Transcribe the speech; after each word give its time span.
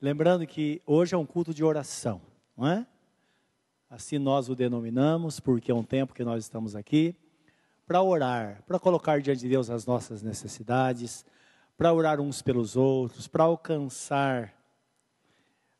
Lembrando 0.00 0.46
que 0.46 0.80
hoje 0.86 1.12
é 1.12 1.18
um 1.18 1.26
culto 1.26 1.52
de 1.52 1.64
oração, 1.64 2.22
não 2.56 2.68
é? 2.68 2.86
Assim 3.90 4.16
nós 4.16 4.48
o 4.48 4.54
denominamos, 4.54 5.40
porque 5.40 5.72
é 5.72 5.74
um 5.74 5.82
tempo 5.82 6.14
que 6.14 6.22
nós 6.22 6.44
estamos 6.44 6.76
aqui 6.76 7.16
para 7.84 8.00
orar, 8.00 8.62
para 8.64 8.78
colocar 8.78 9.20
diante 9.20 9.40
de 9.40 9.48
Deus 9.48 9.68
as 9.70 9.86
nossas 9.86 10.22
necessidades, 10.22 11.26
para 11.76 11.92
orar 11.92 12.20
uns 12.20 12.40
pelos 12.40 12.76
outros, 12.76 13.26
para 13.26 13.42
alcançar 13.42 14.54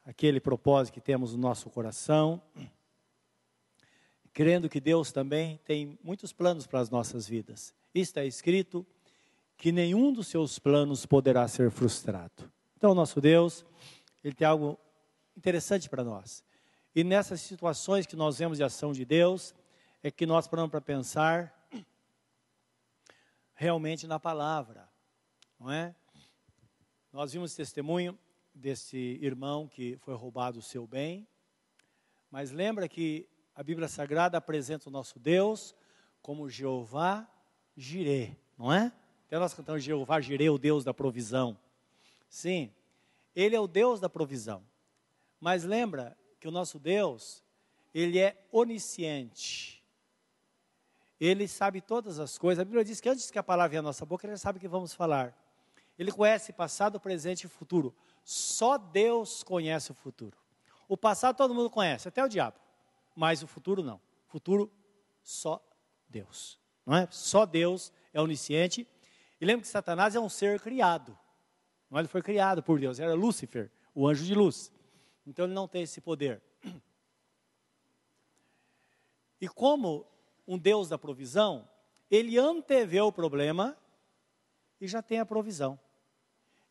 aquele 0.05 0.41
propósito 0.41 0.95
que 0.95 1.00
temos 1.00 1.32
no 1.32 1.39
nosso 1.39 1.71
coração, 1.71 2.43
crendo 4.32 4.69
que 4.69 4.80
Deus 4.80 5.12
também 5.12 5.61
tem 5.64 5.96
muitos 6.03 6.32
planos 6.32 6.66
para 6.66 6.80
as 6.80 6.91
nossas 6.91 7.29
vidas. 7.29 7.73
Está 7.95 8.25
escrito 8.25 8.85
que 9.57 9.71
nenhum 9.71 10.12
dos 10.12 10.27
seus 10.27 10.59
planos 10.59 11.07
poderá 11.07 11.46
ser 11.46 11.71
frustrado. 11.71 12.50
Então, 12.77 12.95
nosso 12.95 13.21
Deus, 13.21 13.66
ele 14.29 14.37
tem 14.37 14.47
algo 14.47 14.79
interessante 15.37 15.89
para 15.89 16.05
nós. 16.05 16.45
E 16.95 17.02
nessas 17.02 17.41
situações 17.41 18.07
que 18.07 18.16
nós 18.16 18.39
vemos 18.39 18.59
de 18.59 18.65
ação 18.65 18.93
de 18.93 19.05
Deus, 19.05 19.55
é 20.02 20.11
que 20.11 20.27
nós 20.27 20.47
paramos 20.47 20.71
para 20.71 20.80
pensar 20.80 21.55
realmente 23.55 24.07
na 24.07 24.21
palavra, 24.21 24.88
não 25.59 25.71
é? 25.71 25.95
Nós 27.12 27.33
vimos 27.33 27.55
testemunho 27.55 28.16
desse 28.55 29.19
irmão 29.21 29.66
que 29.66 29.97
foi 29.99 30.15
roubado 30.15 30.59
o 30.59 30.63
seu 30.63 30.87
bem, 30.87 31.27
mas 32.30 32.51
lembra 32.51 32.88
que 32.88 33.29
a 33.55 33.63
Bíblia 33.63 33.88
Sagrada 33.88 34.38
apresenta 34.38 34.88
o 34.88 34.93
nosso 34.93 35.19
Deus 35.19 35.74
como 36.23 36.49
Jeová 36.49 37.29
Jireh, 37.77 38.37
não 38.57 38.73
é? 38.73 38.93
Até 39.27 39.38
nós 39.38 39.55
cantamos 39.55 39.83
Jeová 39.83 40.21
Jireh, 40.21 40.51
o 40.51 40.59
Deus 40.59 40.85
da 40.85 40.95
provisão. 40.95 41.59
Sim, 42.29 42.73
ele 43.41 43.55
é 43.55 43.60
o 43.60 43.69
Deus 43.69 44.01
da 44.01 44.09
provisão. 44.09 44.65
Mas 45.38 45.62
lembra 45.62 46.19
que 46.41 46.48
o 46.48 46.51
nosso 46.51 46.77
Deus, 46.77 47.41
ele 47.95 48.18
é 48.18 48.45
onisciente. 48.51 49.80
Ele 51.21 51.46
sabe 51.46 51.80
todas 51.80 52.18
as 52.18 52.37
coisas. 52.37 52.60
A 52.60 52.65
Bíblia 52.65 52.85
diz 52.85 53.01
que 53.01 53.09
antes 53.09 53.30
que 53.30 53.38
a 53.38 53.43
palavra 53.43 53.71
venha 53.71 53.79
à 53.79 53.82
nossa 53.82 54.04
boca, 54.04 54.26
ele 54.26 54.32
já 54.32 54.38
sabe 54.38 54.59
o 54.59 54.60
que 54.60 54.66
vamos 54.66 54.93
falar. 54.93 55.32
Ele 55.96 56.10
conhece 56.10 56.52
passado, 56.52 56.98
presente 56.98 57.45
e 57.45 57.48
futuro. 57.48 57.95
Só 58.24 58.76
Deus 58.76 59.45
conhece 59.45 59.93
o 59.93 59.95
futuro. 59.95 60.37
O 60.88 60.96
passado 60.96 61.37
todo 61.37 61.54
mundo 61.54 61.70
conhece, 61.70 62.09
até 62.09 62.24
o 62.24 62.29
diabo. 62.29 62.59
Mas 63.15 63.41
o 63.41 63.46
futuro 63.46 63.85
não. 63.85 64.00
Futuro, 64.26 64.69
só 65.22 65.65
Deus. 66.09 66.59
Não 66.84 66.97
é? 66.97 67.06
Só 67.12 67.47
Deus 67.47 67.93
é 68.12 68.20
onisciente. 68.20 68.84
E 69.41 69.44
lembra 69.44 69.62
que 69.62 69.69
Satanás 69.69 70.16
é 70.16 70.20
um 70.20 70.28
ser 70.28 70.60
criado. 70.60 71.16
É? 71.93 71.99
ele 71.99 72.09
foi 72.09 72.22
criado 72.22 72.62
por 72.62 72.78
Deus. 72.78 73.00
Era 73.00 73.15
Lúcifer, 73.15 73.71
o 73.94 74.06
anjo 74.06 74.25
de 74.25 74.34
luz. 74.34 74.72
Então 75.27 75.44
ele 75.44 75.55
não 75.55 75.69
tem 75.69 75.83
esse 75.83 76.00
poder. 76.00 76.43
E 79.41 79.49
como 79.49 80.06
um 80.47 80.59
Deus 80.59 80.89
da 80.89 80.99
provisão, 80.99 81.69
ele 82.11 82.39
antevê 82.39 83.00
o 83.00 83.12
problema 83.12 83.77
e 84.81 84.89
já 84.89 85.03
tem 85.03 85.21
a 85.21 85.27
provisão. 85.27 85.78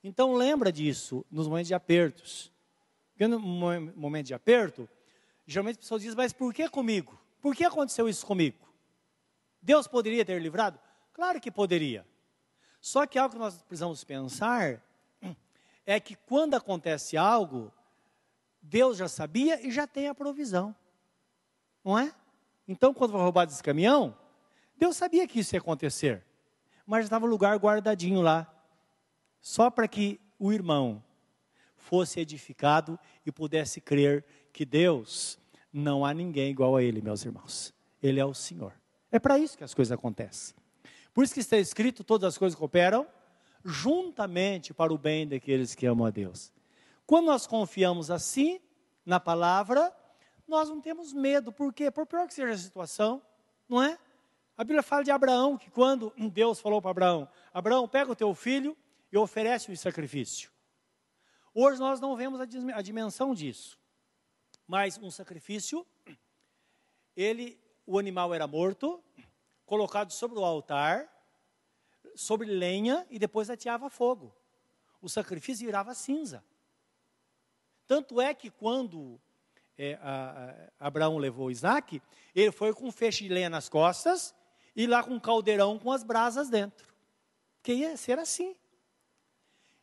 Então 0.03 0.33
lembra 0.33 0.71
disso 0.71 1.25
nos 1.31 1.47
momentos 1.47 1.67
de 1.67 1.73
apertos. 1.73 2.51
Porque 3.11 3.27
no 3.27 3.39
momento 3.39 4.27
de 4.27 4.33
aperto, 4.33 4.89
geralmente 5.45 5.75
as 5.75 5.81
pessoas 5.81 6.01
dizem, 6.01 6.17
mas 6.17 6.33
por 6.33 6.53
que 6.53 6.69
comigo? 6.69 7.19
Por 7.41 7.55
que 7.55 7.63
aconteceu 7.63 8.07
isso 8.09 8.25
comigo? 8.25 8.67
Deus 9.61 9.87
poderia 9.87 10.25
ter 10.25 10.41
livrado? 10.41 10.79
Claro 11.13 11.39
que 11.39 11.51
poderia. 11.51 12.05
Só 12.79 13.05
que 13.07 13.17
algo 13.17 13.33
que 13.33 13.39
nós 13.39 13.61
precisamos 13.63 14.03
pensar 14.03 14.83
é 15.87 16.01
que 16.01 16.15
quando 16.15 16.53
acontece 16.53 17.15
algo, 17.15 17.71
Deus 18.61 18.97
já 18.97 19.07
sabia 19.07 19.65
e 19.65 19.71
já 19.71 19.87
tem 19.87 20.09
a 20.09 20.13
provisão. 20.13 20.75
Não 21.83 21.97
é? 21.97 22.13
Então, 22.67 22.93
quando 22.93 23.11
foi 23.11 23.21
roubado 23.21 23.53
esse 23.53 23.63
caminhão, 23.63 24.15
Deus 24.75 24.97
sabia 24.97 25.25
que 25.25 25.39
isso 25.39 25.55
ia 25.55 25.59
acontecer, 25.59 26.25
mas 26.85 27.05
estava 27.05 27.25
o 27.25 27.29
lugar 27.29 27.57
guardadinho 27.57 28.21
lá, 28.21 28.53
só 29.39 29.71
para 29.71 29.87
que 29.87 30.19
o 30.37 30.51
irmão 30.51 31.01
fosse 31.77 32.19
edificado 32.19 32.99
e 33.25 33.31
pudesse 33.31 33.79
crer 33.79 34.25
que 34.51 34.65
Deus 34.65 35.39
não 35.71 36.05
há 36.05 36.13
ninguém 36.13 36.51
igual 36.51 36.75
a 36.75 36.83
Ele, 36.83 37.01
meus 37.01 37.23
irmãos. 37.23 37.73
Ele 38.03 38.19
é 38.19 38.25
o 38.25 38.33
Senhor. 38.33 38.73
É 39.09 39.19
para 39.19 39.39
isso 39.39 39.57
que 39.57 39.63
as 39.63 39.73
coisas 39.73 39.93
acontecem. 39.93 40.53
Por 41.13 41.23
isso 41.23 41.33
que 41.33 41.39
está 41.39 41.57
escrito: 41.57 42.03
todas 42.03 42.33
as 42.33 42.37
coisas 42.37 42.59
cooperam 42.59 43.07
juntamente 43.63 44.73
para 44.73 44.93
o 44.93 44.97
bem 44.97 45.27
daqueles 45.27 45.75
que 45.75 45.85
amam 45.85 46.05
a 46.05 46.09
Deus. 46.09 46.51
Quando 47.05 47.27
nós 47.27 47.47
confiamos 47.47 48.11
assim 48.11 48.59
na 49.05 49.19
palavra, 49.19 49.95
nós 50.47 50.69
não 50.69 50.81
temos 50.81 51.13
medo. 51.13 51.51
Por 51.51 51.73
quê? 51.73 51.89
Por 51.91 52.05
pior 52.05 52.27
que 52.27 52.33
seja 52.33 52.53
a 52.53 52.57
situação, 52.57 53.21
não 53.67 53.81
é? 53.81 53.97
A 54.57 54.63
Bíblia 54.63 54.81
fala 54.81 55.03
de 55.03 55.11
Abraão, 55.11 55.57
que 55.57 55.69
quando 55.69 56.11
Deus 56.31 56.59
falou 56.59 56.81
para 56.81 56.91
Abraão: 56.91 57.29
Abraão, 57.53 57.87
pega 57.87 58.11
o 58.11 58.15
teu 58.15 58.33
filho 58.33 58.75
e 59.11 59.17
oferece 59.17 59.71
o 59.71 59.77
sacrifício. 59.77 60.51
Hoje 61.53 61.79
nós 61.79 61.99
não 61.99 62.15
vemos 62.15 62.39
a 62.39 62.81
dimensão 62.81 63.33
disso. 63.33 63.79
Mas 64.67 64.97
um 64.97 65.09
sacrifício, 65.09 65.85
ele, 67.15 67.59
o 67.85 67.97
animal 67.97 68.33
era 68.33 68.45
morto, 68.45 69.01
colocado 69.65 70.11
sobre 70.11 70.37
o 70.37 70.45
altar, 70.45 71.09
sobre 72.17 72.47
lenha 72.47 73.05
e 73.09 73.19
depois 73.19 73.49
ateava 73.49 73.89
fogo. 73.89 74.35
O 75.01 75.07
sacrifício 75.07 75.65
virava 75.65 75.93
cinza. 75.93 76.43
Tanto 77.85 78.19
é 78.19 78.33
que 78.33 78.49
quando 78.49 79.21
é, 79.77 79.97
a, 80.01 80.69
a, 80.79 80.87
Abraão 80.87 81.17
levou 81.17 81.51
Isaac, 81.51 82.01
ele 82.35 82.51
foi 82.51 82.73
com 82.73 82.87
um 82.87 82.91
feixe 82.91 83.23
de 83.23 83.29
lenha 83.29 83.49
nas 83.49 83.69
costas 83.69 84.33
e 84.75 84.87
lá 84.87 85.03
com 85.03 85.11
um 85.11 85.19
caldeirão 85.19 85.77
com 85.77 85.91
as 85.91 86.03
brasas 86.03 86.49
dentro. 86.49 86.87
Que 87.61 87.73
ia 87.73 87.95
ser 87.95 88.17
assim. 88.17 88.55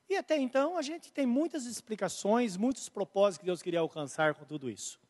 E 0.08 0.16
até 0.16 0.36
então 0.36 0.76
a 0.76 0.82
gente 0.82 1.12
tem 1.12 1.24
muitas 1.24 1.64
explicações, 1.64 2.56
muitos 2.56 2.88
propósitos 2.88 3.38
que 3.38 3.46
Deus 3.46 3.62
queria 3.62 3.80
alcançar 3.80 4.34
com 4.34 4.44
tudo 4.44 4.68
isso. 4.68 5.00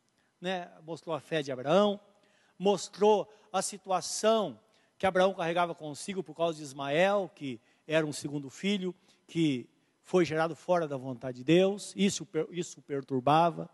Né? 0.40 0.70
Mostrou 0.82 1.16
a 1.16 1.20
fé 1.20 1.42
de 1.42 1.50
Abraão, 1.50 1.98
mostrou 2.58 3.32
a 3.50 3.62
situação 3.62 4.60
que 5.04 5.06
Abraão 5.06 5.34
carregava 5.34 5.74
consigo 5.74 6.22
por 6.22 6.34
causa 6.34 6.56
de 6.56 6.64
Ismael, 6.64 7.30
que 7.34 7.60
era 7.86 8.06
um 8.06 8.12
segundo 8.12 8.48
filho, 8.48 8.94
que 9.26 9.68
foi 10.00 10.24
gerado 10.24 10.56
fora 10.56 10.88
da 10.88 10.96
vontade 10.96 11.36
de 11.36 11.44
Deus, 11.44 11.92
isso, 11.94 12.26
isso 12.50 12.80
o 12.80 12.82
perturbava. 12.82 13.68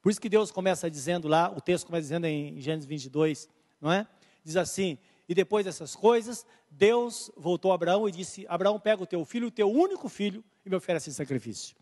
Por 0.00 0.08
isso 0.08 0.18
que 0.18 0.28
Deus 0.30 0.50
começa 0.50 0.90
dizendo 0.90 1.28
lá, 1.28 1.52
o 1.54 1.60
texto 1.60 1.84
começa 1.84 2.04
dizendo 2.04 2.24
em 2.24 2.58
Gênesis 2.62 2.88
22, 2.88 3.46
não 3.78 3.92
é? 3.92 4.06
Diz 4.42 4.56
assim: 4.56 4.96
E 5.28 5.34
depois 5.34 5.66
dessas 5.66 5.94
coisas, 5.94 6.46
Deus 6.70 7.30
voltou 7.36 7.70
a 7.70 7.74
Abraão 7.74 8.08
e 8.08 8.10
disse: 8.10 8.46
Abraão, 8.48 8.80
pega 8.80 9.02
o 9.02 9.06
teu 9.06 9.22
filho, 9.26 9.48
o 9.48 9.50
teu 9.50 9.70
único 9.70 10.08
filho, 10.08 10.42
e 10.64 10.70
me 10.70 10.76
oferece 10.76 11.10
esse 11.10 11.18
sacrifício. 11.18 11.76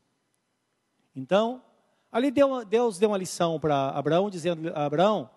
Então, 1.14 1.62
ali 2.10 2.32
deu, 2.32 2.64
Deus 2.64 2.98
deu 2.98 3.10
uma 3.10 3.18
lição 3.18 3.60
para 3.60 3.90
Abraão, 3.90 4.28
dizendo: 4.28 4.76
Abraão, 4.76 5.30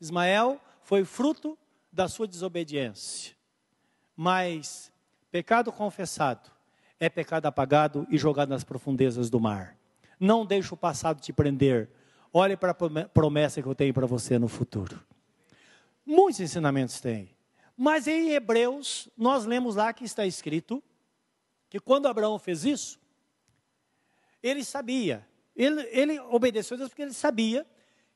Ismael 0.00 0.58
foi 0.80 1.04
fruto 1.04 1.58
da 1.96 2.08
sua 2.08 2.28
desobediência, 2.28 3.34
mas 4.14 4.92
pecado 5.30 5.72
confessado 5.72 6.50
é 7.00 7.08
pecado 7.08 7.46
apagado 7.46 8.06
e 8.10 8.16
jogado 8.16 8.50
nas 8.50 8.62
profundezas 8.62 9.28
do 9.28 9.40
mar. 9.40 9.76
Não 10.18 10.46
deixe 10.46 10.72
o 10.72 10.76
passado 10.76 11.20
te 11.20 11.32
prender, 11.32 11.90
Olhe 12.38 12.54
para 12.54 12.72
a 12.72 13.08
promessa 13.08 13.62
que 13.62 13.66
eu 13.66 13.74
tenho 13.74 13.94
para 13.94 14.04
você 14.04 14.38
no 14.38 14.46
futuro. 14.46 15.02
Muitos 16.04 16.38
ensinamentos 16.38 17.00
tem. 17.00 17.34
Mas 17.74 18.06
em 18.06 18.32
Hebreus, 18.32 19.08
nós 19.16 19.46
lemos 19.46 19.76
lá 19.76 19.90
que 19.90 20.04
está 20.04 20.26
escrito 20.26 20.82
que 21.70 21.80
quando 21.80 22.06
Abraão 22.06 22.38
fez 22.38 22.66
isso, 22.66 23.00
ele 24.42 24.62
sabia, 24.62 25.26
ele, 25.56 25.80
ele 25.90 26.20
obedeceu 26.20 26.74
a 26.74 26.78
Deus 26.78 26.90
porque 26.90 27.00
ele 27.00 27.14
sabia 27.14 27.66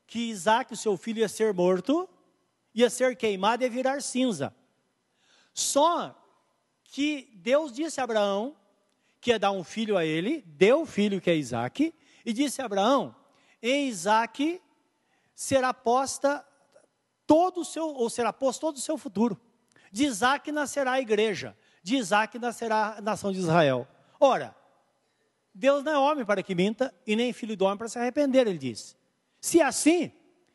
que 0.05 0.29
Isaac, 0.29 0.71
o 0.71 0.77
seu 0.77 0.95
filho, 0.95 1.17
ia 1.17 1.27
ser 1.27 1.51
morto, 1.51 2.07
ia 2.73 2.89
ser 2.89 3.15
queimado 3.15 3.63
e 3.63 3.69
virar 3.69 4.01
cinza. 4.01 4.55
Só 5.53 6.15
que 6.83 7.29
Deus 7.35 7.71
disse 7.71 7.99
a 7.99 8.03
Abraão 8.03 8.55
que 9.19 9.31
ia 9.31 9.39
dar 9.39 9.51
um 9.51 9.63
filho 9.63 9.97
a 9.97 10.05
ele, 10.05 10.41
deu 10.47 10.81
o 10.81 10.85
filho 10.85 11.21
que 11.21 11.29
é 11.29 11.35
Isaac, 11.35 11.93
e 12.25 12.33
disse 12.33 12.61
a 12.61 12.65
Abraão 12.65 13.15
em 13.61 13.87
Isaac 13.87 14.61
será 15.35 15.73
posta 15.73 16.45
todo 17.27 17.61
o 17.61 17.65
seu, 17.65 17.87
ou 17.87 18.09
será 18.09 18.33
posto 18.33 18.61
todo 18.61 18.77
o 18.77 18.81
seu 18.81 18.97
futuro. 18.97 19.39
De 19.91 20.05
Isaac 20.05 20.51
nascerá 20.51 20.93
a 20.93 21.01
igreja, 21.01 21.55
de 21.83 21.95
Isaac 21.95 22.39
nascerá 22.39 22.95
a 22.97 23.01
nação 23.01 23.31
de 23.31 23.39
Israel. 23.39 23.87
Ora, 24.19 24.55
Deus 25.53 25.83
não 25.83 25.91
é 25.91 25.97
homem 25.97 26.25
para 26.25 26.41
que 26.41 26.55
minta, 26.55 26.93
e 27.05 27.15
nem 27.15 27.33
filho 27.33 27.55
do 27.55 27.65
homem 27.65 27.77
para 27.77 27.89
se 27.89 27.99
arrepender, 27.99 28.47
ele 28.47 28.57
disse. 28.57 28.95
Se 29.39 29.59
é 29.59 29.65
assim, 29.65 30.11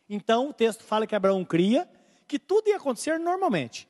então 0.09 0.49
o 0.49 0.53
texto 0.53 0.83
fala 0.85 1.07
que 1.07 1.15
Abraão 1.15 1.45
cria 1.45 1.89
que 2.27 2.39
tudo 2.39 2.69
ia 2.69 2.77
acontecer 2.77 3.19
normalmente. 3.19 3.89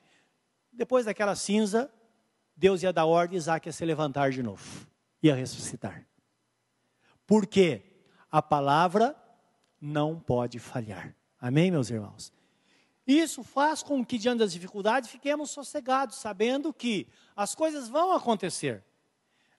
Depois 0.73 1.07
daquela 1.07 1.35
cinza, 1.35 1.91
Deus 2.57 2.83
ia 2.83 2.93
dar 2.93 3.07
ordem, 3.07 3.37
Isaac 3.37 3.69
ia 3.69 3.73
se 3.73 3.85
levantar 3.85 4.31
de 4.31 4.43
novo, 4.43 4.87
ia 5.23 5.35
ressuscitar. 5.35 6.07
Porque 7.27 7.83
a 8.31 8.41
palavra 8.43 9.17
não 9.81 10.19
pode 10.19 10.59
falhar. 10.59 11.15
Amém, 11.41 11.71
meus 11.71 11.91
irmãos? 11.91 12.33
Isso 13.07 13.45
faz 13.45 13.83
com 13.83 14.05
que, 14.05 14.19
diante 14.19 14.41
das 14.41 14.53
dificuldades, 14.53 15.11
fiquemos 15.11 15.51
sossegados, 15.51 16.17
sabendo 16.17 16.73
que 16.73 17.07
as 17.37 17.55
coisas 17.55 17.89
vão 17.89 18.13
acontecer. 18.13 18.83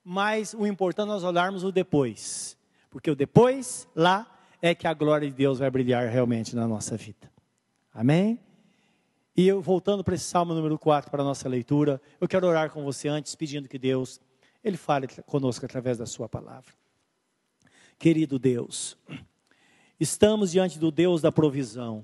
Mas 0.03 0.53
o 0.53 0.67
importante 0.67 1.09
é 1.09 1.11
nós 1.11 1.23
olharmos 1.23 1.63
o 1.63 1.71
depois. 1.71 2.57
Porque 2.89 3.09
o 3.09 3.15
depois, 3.15 3.87
lá, 3.95 4.27
é 4.61 4.75
que 4.75 4.87
a 4.87 4.93
glória 4.93 5.29
de 5.29 5.35
Deus 5.35 5.59
vai 5.59 5.69
brilhar 5.69 6.07
realmente 6.09 6.55
na 6.55 6.67
nossa 6.67 6.97
vida. 6.97 7.31
Amém? 7.93 8.39
E 9.37 9.47
eu, 9.47 9.61
voltando 9.61 10.03
para 10.03 10.15
esse 10.15 10.25
Salmo 10.25 10.53
número 10.53 10.77
4, 10.79 11.11
para 11.11 11.21
a 11.21 11.25
nossa 11.25 11.47
leitura, 11.47 12.01
eu 12.19 12.27
quero 12.27 12.47
orar 12.47 12.71
com 12.71 12.83
você 12.83 13.07
antes, 13.07 13.35
pedindo 13.35 13.69
que 13.69 13.77
Deus, 13.77 14.19
Ele 14.63 14.75
fale 14.75 15.07
conosco 15.27 15.63
através 15.63 15.97
da 15.97 16.07
sua 16.07 16.27
palavra. 16.27 16.73
Querido 17.99 18.39
Deus, 18.39 18.97
estamos 19.99 20.51
diante 20.51 20.79
do 20.79 20.91
Deus 20.91 21.21
da 21.21 21.31
provisão 21.31 22.03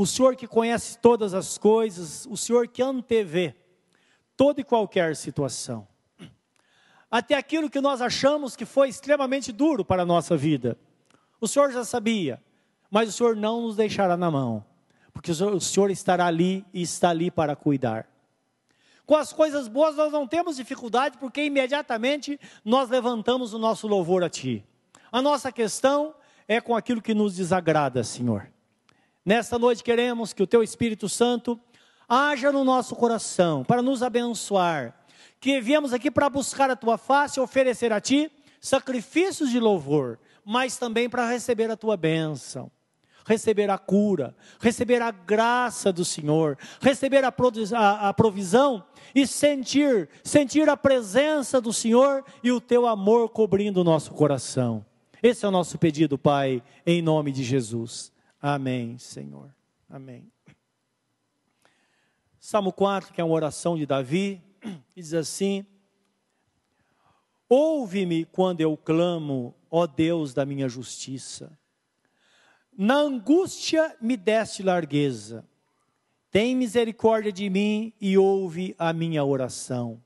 o 0.00 0.06
Senhor 0.06 0.34
que 0.34 0.46
conhece 0.46 0.98
todas 0.98 1.34
as 1.34 1.58
coisas, 1.58 2.24
o 2.24 2.34
Senhor 2.34 2.66
que 2.66 2.82
antevê 2.82 3.54
toda 4.34 4.62
e 4.62 4.64
qualquer 4.64 5.14
situação. 5.14 5.86
Até 7.10 7.34
aquilo 7.34 7.68
que 7.68 7.82
nós 7.82 8.00
achamos 8.00 8.56
que 8.56 8.64
foi 8.64 8.88
extremamente 8.88 9.52
duro 9.52 9.84
para 9.84 10.00
a 10.00 10.06
nossa 10.06 10.38
vida. 10.38 10.78
O 11.38 11.46
Senhor 11.46 11.70
já 11.70 11.84
sabia, 11.84 12.42
mas 12.90 13.10
o 13.10 13.12
Senhor 13.12 13.36
não 13.36 13.60
nos 13.60 13.76
deixará 13.76 14.16
na 14.16 14.30
mão, 14.30 14.64
porque 15.20 15.32
o 15.32 15.60
Senhor 15.60 15.90
estará 15.90 16.24
ali 16.24 16.64
e 16.72 16.80
está 16.80 17.10
ali 17.10 17.30
para 17.30 17.54
cuidar. 17.54 18.08
Com 19.04 19.14
as 19.14 19.34
coisas 19.34 19.68
boas 19.68 19.94
nós 19.94 20.10
não 20.10 20.26
temos 20.26 20.56
dificuldade, 20.56 21.18
porque 21.18 21.44
imediatamente 21.44 22.40
nós 22.64 22.88
levantamos 22.88 23.52
o 23.52 23.58
nosso 23.58 23.86
louvor 23.86 24.24
a 24.24 24.30
Ti. 24.30 24.64
A 25.12 25.20
nossa 25.20 25.52
questão 25.52 26.14
é 26.48 26.58
com 26.58 26.74
aquilo 26.74 27.02
que 27.02 27.12
nos 27.12 27.36
desagrada, 27.36 28.02
Senhor. 28.02 28.50
Nesta 29.22 29.58
noite 29.58 29.84
queremos 29.84 30.32
que 30.32 30.42
o 30.42 30.46
Teu 30.46 30.62
Espírito 30.62 31.06
Santo 31.06 31.60
haja 32.08 32.50
no 32.50 32.64
nosso 32.64 32.96
coração 32.96 33.62
para 33.62 33.82
nos 33.82 34.02
abençoar. 34.02 35.04
Que 35.38 35.60
viemos 35.60 35.92
aqui 35.92 36.10
para 36.10 36.30
buscar 36.30 36.70
a 36.70 36.76
Tua 36.76 36.96
face 36.96 37.38
e 37.38 37.42
oferecer 37.42 37.92
a 37.92 38.00
Ti 38.00 38.32
sacrifícios 38.58 39.50
de 39.50 39.60
louvor, 39.60 40.18
mas 40.42 40.78
também 40.78 41.10
para 41.10 41.28
receber 41.28 41.70
a 41.70 41.76
Tua 41.76 41.94
bênção 41.98 42.72
receber 43.26 43.70
a 43.70 43.78
cura, 43.78 44.34
receber 44.60 45.02
a 45.02 45.10
graça 45.10 45.92
do 45.92 46.04
Senhor, 46.04 46.58
receber 46.80 47.24
a 47.24 48.12
provisão 48.12 48.84
e 49.14 49.26
sentir, 49.26 50.08
sentir 50.22 50.68
a 50.68 50.76
presença 50.76 51.60
do 51.60 51.72
Senhor 51.72 52.24
e 52.42 52.52
o 52.52 52.60
teu 52.60 52.86
amor 52.86 53.28
cobrindo 53.30 53.80
o 53.80 53.84
nosso 53.84 54.12
coração. 54.12 54.84
Esse 55.22 55.44
é 55.44 55.48
o 55.48 55.52
nosso 55.52 55.78
pedido, 55.78 56.16
Pai, 56.16 56.62
em 56.86 57.02
nome 57.02 57.30
de 57.30 57.44
Jesus. 57.44 58.10
Amém, 58.40 58.96
Senhor. 58.98 59.54
Amém. 59.88 60.30
Salmo 62.38 62.72
4, 62.72 63.12
que 63.12 63.20
é 63.20 63.24
uma 63.24 63.34
oração 63.34 63.76
de 63.76 63.84
Davi, 63.84 64.42
diz 64.96 65.12
assim: 65.12 65.66
Ouve-me 67.48 68.24
quando 68.24 68.62
eu 68.62 68.76
clamo, 68.76 69.54
ó 69.70 69.86
Deus 69.86 70.32
da 70.32 70.46
minha 70.46 70.68
justiça. 70.68 71.58
Na 72.76 72.96
angústia 72.96 73.96
me 74.00 74.16
deste 74.16 74.62
largueza. 74.62 75.44
Tem 76.30 76.54
misericórdia 76.54 77.32
de 77.32 77.50
mim 77.50 77.92
e 78.00 78.16
ouve 78.16 78.74
a 78.78 78.92
minha 78.92 79.24
oração. 79.24 80.00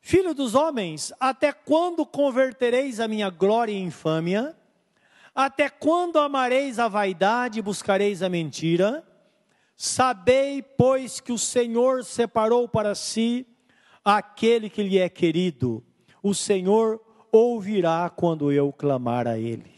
Filho 0.00 0.32
dos 0.32 0.54
homens, 0.54 1.12
até 1.20 1.52
quando 1.52 2.06
convertereis 2.06 2.98
a 2.98 3.06
minha 3.06 3.28
glória 3.28 3.72
em 3.72 3.84
infâmia? 3.84 4.56
Até 5.34 5.68
quando 5.68 6.18
amareis 6.18 6.78
a 6.78 6.88
vaidade 6.88 7.58
e 7.58 7.62
buscareis 7.62 8.22
a 8.22 8.28
mentira? 8.28 9.06
Sabei, 9.76 10.62
pois, 10.62 11.20
que 11.20 11.30
o 11.30 11.38
Senhor 11.38 12.04
separou 12.04 12.66
para 12.66 12.94
si 12.94 13.46
aquele 14.04 14.70
que 14.70 14.82
lhe 14.82 14.98
é 14.98 15.08
querido. 15.08 15.84
O 16.22 16.34
Senhor 16.34 17.00
ouvirá 17.30 18.10
quando 18.10 18.50
eu 18.50 18.72
clamar 18.72 19.28
a 19.28 19.38
Ele. 19.38 19.77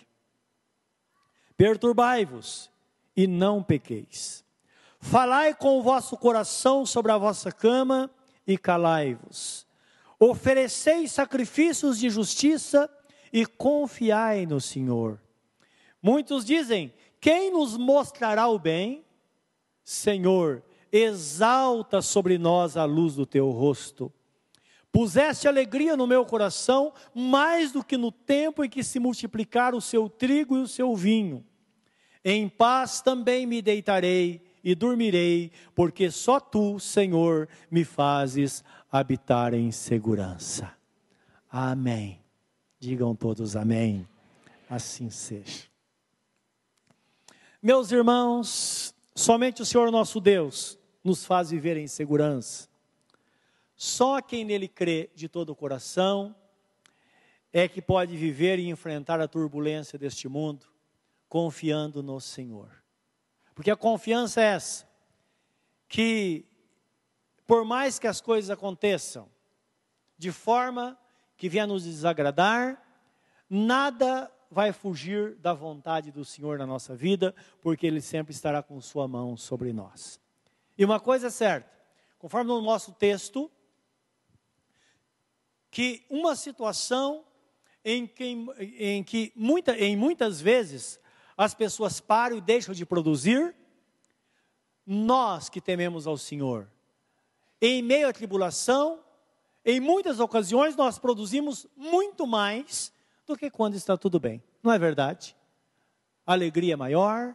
Perturbai-vos 1.61 2.71
e 3.15 3.27
não 3.27 3.63
pequeis. 3.63 4.43
Falai 4.99 5.53
com 5.53 5.79
o 5.79 5.83
vosso 5.83 6.17
coração 6.17 6.87
sobre 6.87 7.13
a 7.13 7.19
vossa 7.19 7.53
cama 7.53 8.11
e 8.47 8.57
calai-vos. 8.57 9.67
Oferecei 10.19 11.07
sacrifícios 11.07 11.99
de 11.99 12.09
justiça 12.09 12.89
e 13.31 13.45
confiai 13.45 14.47
no 14.47 14.59
Senhor. 14.59 15.21
Muitos 16.03 16.47
dizem: 16.47 16.95
Quem 17.21 17.53
nos 17.53 17.77
mostrará 17.77 18.49
o 18.49 18.59
bem? 18.59 19.05
Senhor, 19.85 20.63
exalta 20.91 22.01
sobre 22.01 22.39
nós 22.39 22.75
a 22.75 22.87
luz 22.87 23.17
do 23.17 23.27
teu 23.27 23.51
rosto. 23.51 24.11
Puseste 24.91 25.47
alegria 25.47 25.95
no 25.95 26.07
meu 26.07 26.25
coração, 26.25 26.95
mais 27.15 27.71
do 27.71 27.85
que 27.85 27.99
no 27.99 28.11
tempo 28.11 28.65
em 28.65 28.71
que 28.71 28.83
se 28.83 28.99
multiplicaram 28.99 29.77
o 29.77 29.83
seu 29.83 30.09
trigo 30.09 30.57
e 30.57 30.63
o 30.63 30.67
seu 30.67 30.97
vinho. 30.97 31.45
Em 32.25 32.49
paz 32.49 33.01
também 33.01 33.47
me 33.47 33.63
deitarei 33.63 34.43
e 34.63 34.75
dormirei, 34.75 35.51
porque 35.75 36.11
só 36.11 36.39
tu, 36.39 36.79
Senhor, 36.79 37.49
me 37.71 37.85
fazes 37.85 38.63
habitar 38.91 39.55
em 39.55 39.73
segurança. 39.73 40.73
Amém. 41.51 42.21
Digam 42.79 43.15
todos 43.15 43.57
amém. 43.57 44.07
Assim 44.69 45.11
seja. 45.11 45.69
Meus 47.63 47.91
irmãos, 47.91 48.95
somente 49.15 49.63
o 49.63 49.67
Senhor 49.67 49.91
nosso 49.91 50.21
Deus 50.21 50.79
nos 51.03 51.25
faz 51.25 51.51
viver 51.51 51.77
em 51.77 51.87
segurança. 51.87 52.69
Só 53.77 54.21
quem 54.21 54.45
nele 54.45 54.69
crê 54.69 55.11
de 55.15 55.29
todo 55.29 55.51
o 55.51 55.57
coração 55.57 56.35
é 57.53 57.67
que 57.67 57.83
pode 57.83 58.17
viver 58.17 58.59
e 58.59 58.69
enfrentar 58.69 59.21
a 59.21 59.27
turbulência 59.27 59.99
deste 59.99 60.29
mundo, 60.29 60.67
confiando 61.31 62.03
no 62.03 62.21
Senhor. 62.21 62.83
Porque 63.55 63.71
a 63.71 63.77
confiança 63.77 64.41
é 64.43 64.47
essa, 64.47 64.87
que 65.89 66.45
por 67.47 67.65
mais 67.65 67.99
que 67.99 68.07
as 68.07 68.21
coisas 68.21 68.51
aconteçam 68.51 69.31
de 70.19 70.33
forma 70.33 70.99
que 71.37 71.49
venha 71.49 71.67
nos 71.67 71.85
desagradar, 71.85 72.83
nada 73.49 74.31
vai 74.51 74.73
fugir 74.73 75.37
da 75.37 75.55
vontade 75.55 76.11
do 76.11 76.25
Senhor 76.25 76.59
na 76.59 76.67
nossa 76.67 76.97
vida, 76.97 77.35
porque 77.63 77.87
Ele 77.87 78.01
sempre 78.01 78.35
estará 78.35 78.63
com 78.63 78.81
Sua 78.81 79.07
mão 79.07 79.37
sobre 79.37 79.73
nós. 79.73 80.21
E 80.77 80.85
uma 80.85 80.99
coisa 80.99 81.29
é 81.29 81.31
certa, 81.31 81.71
conforme 82.19 82.49
no 82.49 82.61
nosso 82.61 82.93
texto, 82.93 83.51
que 85.71 86.05
uma 86.11 86.35
situação 86.35 87.25
em 87.85 88.07
que, 88.07 88.25
em 88.79 89.05
que 89.05 89.33
muita, 89.37 89.79
em 89.79 89.97
muitas 89.97 90.41
vezes 90.41 91.00
as 91.41 91.55
pessoas 91.55 92.01
param 92.01 92.37
e 92.37 92.41
deixam 92.43 92.75
de 92.75 92.85
produzir, 92.85 93.55
nós 94.87 95.49
que 95.49 95.59
tememos 95.59 96.07
ao 96.07 96.19
Senhor, 96.19 96.71
em 97.63 97.81
meio 97.81 98.09
à 98.09 98.13
tribulação, 98.13 99.01
em 99.65 99.81
muitas 99.81 100.21
ocasiões 100.21 100.77
nós 100.77 100.99
produzimos 100.99 101.67
muito 101.75 102.27
mais 102.27 102.93
do 103.27 103.35
que 103.39 103.49
quando 103.49 103.75
está 103.75 103.97
tudo 103.97 104.21
bem. 104.21 104.43
Não 104.63 104.71
é 104.71 104.79
verdade? 104.79 105.35
A 106.27 106.35
alegria 106.35 106.75
é 106.75 106.77
maior, 106.77 107.35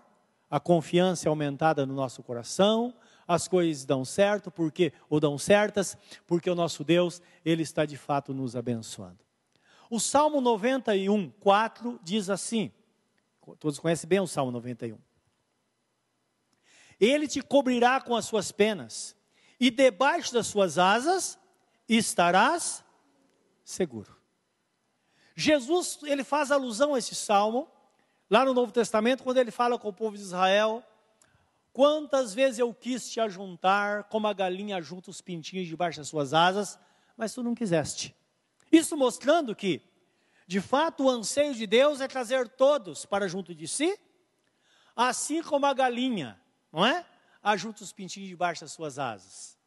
a 0.52 0.60
confiança 0.60 1.28
é 1.28 1.30
aumentada 1.30 1.84
no 1.84 1.96
nosso 1.96 2.22
coração, 2.22 2.94
as 3.28 3.48
coisas 3.48 3.86
dão 3.86 4.06
certo, 4.06 4.52
porque 4.52 4.94
ou 5.10 5.20
dão 5.20 5.36
certas, 5.36 5.98
porque 6.28 6.48
o 6.48 6.54
nosso 6.54 6.84
Deus, 6.84 7.24
ele 7.44 7.64
está 7.64 7.88
de 7.88 7.98
fato 7.98 8.36
nos 8.36 8.56
abençoando. 8.56 9.26
O 9.90 10.00
Salmo 10.00 10.42
91, 10.42 11.32
4 11.40 12.00
diz 12.04 12.30
assim: 12.30 12.72
todos 13.60 13.80
conhecem 13.80 14.08
bem 14.08 14.20
o 14.20 14.28
Salmo 14.28 14.52
91. 14.52 14.98
Ele 17.00 17.28
te 17.28 17.42
cobrirá 17.42 18.00
com 18.00 18.16
as 18.16 18.26
suas 18.26 18.52
penas, 18.52 19.16
e 19.60 19.70
debaixo 19.70 20.34
das 20.34 20.48
suas 20.48 20.78
asas 20.78 21.38
estarás 21.88 22.84
seguro. 23.64 24.16
Jesus, 25.36 26.00
ele 26.04 26.24
faz 26.24 26.52
alusão 26.52 26.94
a 26.94 27.00
esse 27.00 27.14
salmo, 27.14 27.70
lá 28.30 28.46
no 28.46 28.54
Novo 28.54 28.72
Testamento, 28.72 29.24
quando 29.24 29.38
ele 29.38 29.52
fala 29.52 29.78
com 29.78 29.90
o 29.90 29.94
povo 29.94 30.16
de 30.16 30.24
Israel: 30.24 30.84
Quantas 31.74 32.34
vezes 32.34 32.60
eu 32.60 32.74
quis 32.74 33.10
te 33.10 33.20
ajuntar, 33.20 34.06
como 34.06 34.28
a 34.28 34.34
galinha 34.34 34.82
junta 34.82 35.10
os 35.10 35.20
pintinhos 35.20 35.68
debaixo 35.68 36.00
das 36.00 36.08
suas 36.08 36.34
asas, 36.34 36.80
mas 37.18 37.34
tu 37.34 37.44
não 37.44 37.54
quiseste. 37.54 38.16
Isso 38.72 38.96
mostrando 38.96 39.54
que, 39.54 39.82
de 40.48 40.62
fato, 40.62 41.06
o 41.06 41.10
anseio 41.10 41.56
de 41.56 41.66
Deus 41.66 42.02
é 42.02 42.08
trazer 42.08 42.48
todos 42.50 43.06
para 43.06 43.28
junto 43.28 43.54
de 43.56 43.68
si, 43.68 43.98
assim 44.96 45.42
como 45.42 45.66
a 45.66 45.74
galinha, 45.74 46.40
não 46.72 46.86
é? 46.86 47.06
Ajunta 47.42 47.84
os 47.84 47.92
pintinhos 47.92 48.30
debaixo 48.30 48.62
das 48.62 48.72
suas 48.72 49.00
asas. 49.00 49.58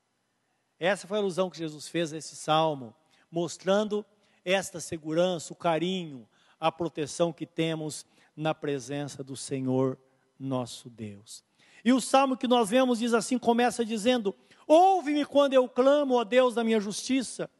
Essa 0.78 1.06
foi 1.08 1.18
a 1.18 1.20
alusão 1.20 1.50
que 1.50 1.58
Jesus 1.58 1.88
fez 1.88 2.12
a 2.12 2.16
esse 2.16 2.36
salmo, 2.36 2.94
mostrando 3.30 4.06
esta 4.44 4.80
segurança, 4.80 5.52
o 5.52 5.56
carinho, 5.56 6.28
a 6.60 6.70
proteção 6.70 7.32
que 7.32 7.44
temos 7.44 8.06
na 8.36 8.54
presença 8.54 9.24
do 9.24 9.36
Senhor 9.36 9.98
nosso 10.38 10.88
Deus. 10.88 11.44
E 11.84 11.92
o 11.92 12.00
salmo 12.00 12.36
que 12.36 12.46
nós 12.46 12.70
vemos 12.70 13.00
diz 13.00 13.12
assim: 13.14 13.36
começa 13.36 13.84
dizendo: 13.84 14.34
Ouve-me 14.66 15.24
quando 15.24 15.54
eu 15.54 15.68
clamo, 15.68 16.14
ó 16.14 16.24
Deus 16.24 16.54
da 16.54 16.62
minha 16.62 16.80
justiça, 16.80 17.50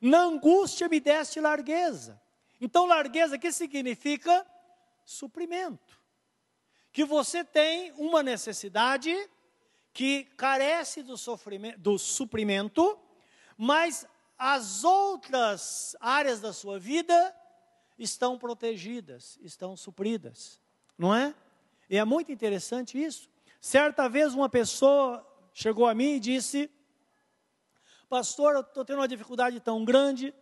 na 0.00 0.22
angústia 0.22 0.88
me 0.88 0.98
deste 0.98 1.40
largueza. 1.40 2.20
Então, 2.60 2.86
largueza 2.86 3.38
que 3.38 3.52
significa 3.52 4.46
suprimento. 5.04 6.00
Que 6.92 7.04
você 7.04 7.44
tem 7.44 7.92
uma 7.92 8.22
necessidade 8.22 9.14
que 9.92 10.24
carece 10.36 11.02
do, 11.02 11.14
do 11.78 11.98
suprimento, 11.98 12.98
mas 13.56 14.06
as 14.38 14.84
outras 14.84 15.96
áreas 16.00 16.40
da 16.40 16.52
sua 16.52 16.78
vida 16.78 17.34
estão 17.98 18.38
protegidas, 18.38 19.38
estão 19.40 19.76
supridas, 19.76 20.60
não 20.98 21.14
é? 21.14 21.34
E 21.88 21.96
é 21.96 22.04
muito 22.04 22.30
interessante 22.30 23.02
isso. 23.02 23.30
Certa 23.60 24.08
vez 24.08 24.34
uma 24.34 24.48
pessoa 24.48 25.26
chegou 25.54 25.86
a 25.86 25.94
mim 25.94 26.16
e 26.16 26.20
disse: 26.20 26.70
Pastor, 28.08 28.54
eu 28.54 28.60
estou 28.60 28.84
tendo 28.84 28.98
uma 28.98 29.08
dificuldade 29.08 29.58
tão 29.60 29.84
grande, 29.84 30.34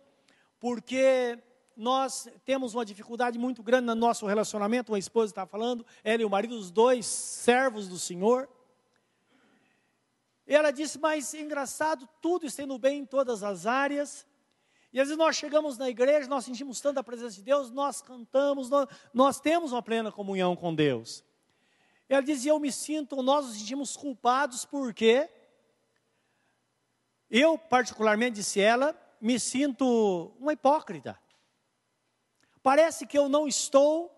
porque 0.59 1.39
nós 1.75 2.27
temos 2.43 2.73
uma 2.73 2.85
dificuldade 2.85 3.37
muito 3.37 3.61
grande 3.61 3.87
no 3.87 3.95
nosso 3.95 4.25
relacionamento. 4.25 4.91
Uma 4.91 4.99
esposa 4.99 5.31
está 5.31 5.45
falando, 5.45 5.85
ela 6.03 6.21
e 6.21 6.25
o 6.25 6.29
marido, 6.29 6.55
os 6.55 6.71
dois 6.71 7.05
servos 7.05 7.87
do 7.87 7.99
Senhor. 7.99 8.49
E 10.47 10.53
ela 10.53 10.71
disse: 10.71 10.99
Mas 10.99 11.33
engraçado, 11.33 12.07
tudo 12.21 12.45
está 12.45 12.63
indo 12.63 12.77
bem 12.77 12.99
em 12.99 13.05
todas 13.05 13.43
as 13.43 13.65
áreas. 13.65 14.25
E 14.93 14.99
às 14.99 15.07
vezes 15.07 15.17
nós 15.17 15.35
chegamos 15.35 15.77
na 15.77 15.89
igreja, 15.89 16.27
nós 16.27 16.45
sentimos 16.45 16.79
tanta 16.79 17.03
presença 17.03 17.35
de 17.35 17.43
Deus, 17.43 17.69
nós 17.69 18.01
cantamos, 18.01 18.69
nós, 18.69 18.87
nós 19.13 19.39
temos 19.39 19.73
uma 19.73 19.81
plena 19.81 20.11
comunhão 20.11 20.55
com 20.55 20.73
Deus. 20.73 21.23
Ela 22.07 22.21
dizia: 22.21 22.51
Eu 22.51 22.59
me 22.59 22.71
sinto, 22.71 23.21
nós 23.21 23.45
nos 23.45 23.57
sentimos 23.57 23.97
culpados 23.97 24.63
porque 24.63 25.29
eu, 27.29 27.57
particularmente, 27.57 28.35
disse 28.35 28.61
ela, 28.61 28.95
me 29.19 29.39
sinto 29.39 30.31
uma 30.39 30.53
hipócrita. 30.53 31.19
Parece 32.65 33.05
que 33.05 33.15
eu 33.15 33.29
não 33.29 33.47
estou 33.47 34.11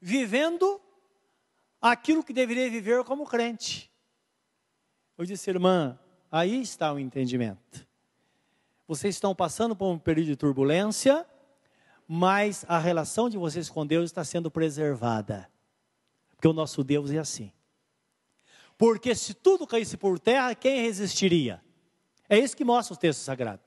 vivendo 0.00 0.80
aquilo 1.82 2.24
que 2.24 2.32
deveria 2.32 2.70
viver 2.70 3.04
como 3.04 3.26
crente. 3.26 3.92
Eu 5.18 5.26
disse, 5.26 5.50
irmã, 5.50 5.98
aí 6.32 6.62
está 6.62 6.94
o 6.94 6.98
entendimento. 6.98 7.86
Vocês 8.88 9.16
estão 9.16 9.34
passando 9.34 9.76
por 9.76 9.92
um 9.92 9.98
período 9.98 10.28
de 10.28 10.36
turbulência, 10.36 11.26
mas 12.08 12.64
a 12.66 12.78
relação 12.78 13.28
de 13.28 13.36
vocês 13.36 13.68
com 13.68 13.86
Deus 13.86 14.06
está 14.06 14.24
sendo 14.24 14.50
preservada. 14.50 15.52
Porque 16.30 16.48
o 16.48 16.54
nosso 16.54 16.82
Deus 16.82 17.10
é 17.10 17.18
assim. 17.18 17.52
Porque 18.78 19.14
se 19.14 19.34
tudo 19.34 19.66
caísse 19.66 19.98
por 19.98 20.18
terra, 20.18 20.54
quem 20.54 20.80
resistiria? 20.80 21.62
É 22.30 22.38
isso 22.38 22.56
que 22.56 22.64
mostra 22.64 22.94
o 22.94 22.98
texto 22.98 23.20
sagrado. 23.20 23.60